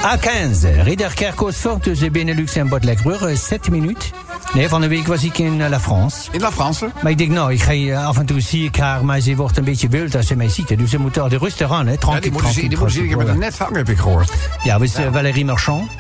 [0.02, 4.10] A15 Ridderkerk Oostvoorne tussen Benelux en Botlekbrug eh, 7 minuten.
[4.54, 6.32] Nee, van de week was ik in eh, La France.
[6.32, 6.90] In La France?
[7.02, 9.36] Maar ik denk, nou, ik ga, eh, af en toe zie ik haar, maar ze
[9.36, 10.78] wordt een beetje wild als ze mij ziet.
[10.78, 11.92] Dus ze moet al de rustig aan, hè.
[11.92, 13.04] Ja, Tranquil, die moeten zien, die moeten.
[13.04, 14.32] Ik heb tranquil, met een net vangen, heb ik gehoord.
[14.64, 15.92] ja, eh, Valérie Marchand.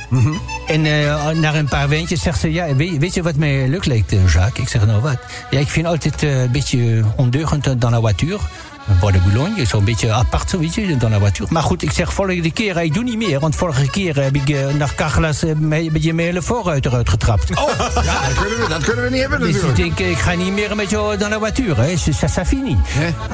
[0.67, 2.51] En eh, na een paar wijntjes zegt ze...
[2.51, 4.59] Ja, weet, weet je wat mij leuk lijkt, Jacques?
[4.59, 5.17] Ik zeg, nou wat?
[5.49, 8.39] Ja, ik vind altijd een beetje ondeugend dans la voiture.
[8.85, 11.53] De Boulogne, zo'n beetje apart, zo, weet je, dans la voiture.
[11.53, 13.39] Maar goed, ik zeg volgende keer, eh, ik doe niet meer.
[13.39, 17.49] Want vorige keer heb ik eh, naar Kachlas eh, met je hele vooruit eruit getrapt.
[17.49, 17.69] Oh,
[18.03, 19.97] ja, dat kunnen we, dat kunnen we niet hebben Dus ik natuurlijk.
[19.97, 21.81] denk, ik ga niet meer met jou dans la voiture.
[21.81, 21.95] Hè.
[21.95, 22.77] Ça, finit.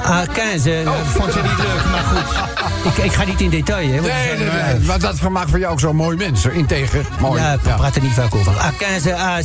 [0.02, 2.92] Ah, 15, eh, vond ze niet leuk, maar goed.
[2.92, 3.94] Ik, ik ga niet in detail, hè.
[3.94, 4.86] want Nee, nee, nee.
[4.86, 6.44] Maar dat maakt van jou ook zo'n mooi mens.
[6.44, 7.06] Integer.
[7.20, 7.40] Mooi.
[7.40, 8.52] Ja, we praten niet vaak over.
[8.52, 9.42] A15, A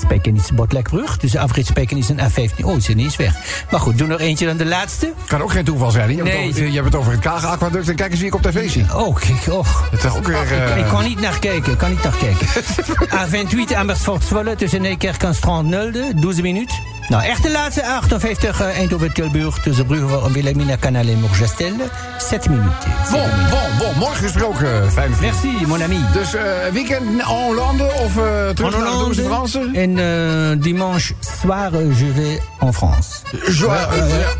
[0.00, 1.16] Spijkenis, Botlekbrug.
[1.16, 2.64] Dus afrit Spijkenis en A15.
[2.64, 3.34] Oh, is ineens weg.
[3.70, 5.12] Maar goed, doe nog eentje dan de laatste.
[5.26, 6.04] Kan ook geen toeval zijn.
[6.04, 6.10] hè?
[6.10, 6.46] Je, hebt Nee.
[6.46, 8.70] het over, je hebt het over het Kaag-aquaduct en kijk eens wie ik op tv
[8.70, 8.84] zie.
[8.94, 9.66] Oh, kijk, oh.
[9.90, 10.42] Het is ook weer...
[10.42, 12.46] Ik, eh, ik kan niet naar kijken, ik kan niet naar kijken.
[13.70, 16.76] A28 Amersfoort Zwolle tussen Nijkerk en Strand Nulde, 12 minuten.
[17.08, 21.72] Nou, echt de laatste 58 uh, Eindhoven-Tilburg tussen Brugge en Wilhelmina Canal en Moergestel.
[22.18, 22.78] 7 minuten.
[23.10, 23.98] Bon, bon, bon.
[23.98, 25.20] Morgen gesproken, 45.
[25.20, 26.00] Merci, mon ami.
[26.12, 26.40] Dus uh,
[26.72, 29.70] weekend en Hollande of uh, terug En naar de Franse?
[29.72, 33.08] En uh, dimanche soir, je vais en France.
[33.32, 33.72] Uh,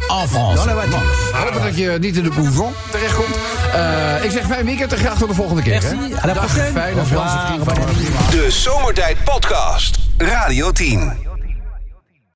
[0.09, 0.55] en France.
[0.55, 1.01] Dans la voiture.
[1.33, 3.37] Nou, hopen dat je niet in de bouillon terechtkomt.
[3.75, 5.83] Uh, ik zeg fijn weekend en graag tot de volgende keer.
[5.83, 6.23] Merci, hè?
[6.23, 6.81] à la Dag, prochaine.
[6.81, 7.05] Fijne.
[7.05, 7.37] Franse
[8.31, 9.99] De Zomertijd Podcast.
[10.17, 11.28] Radio 10.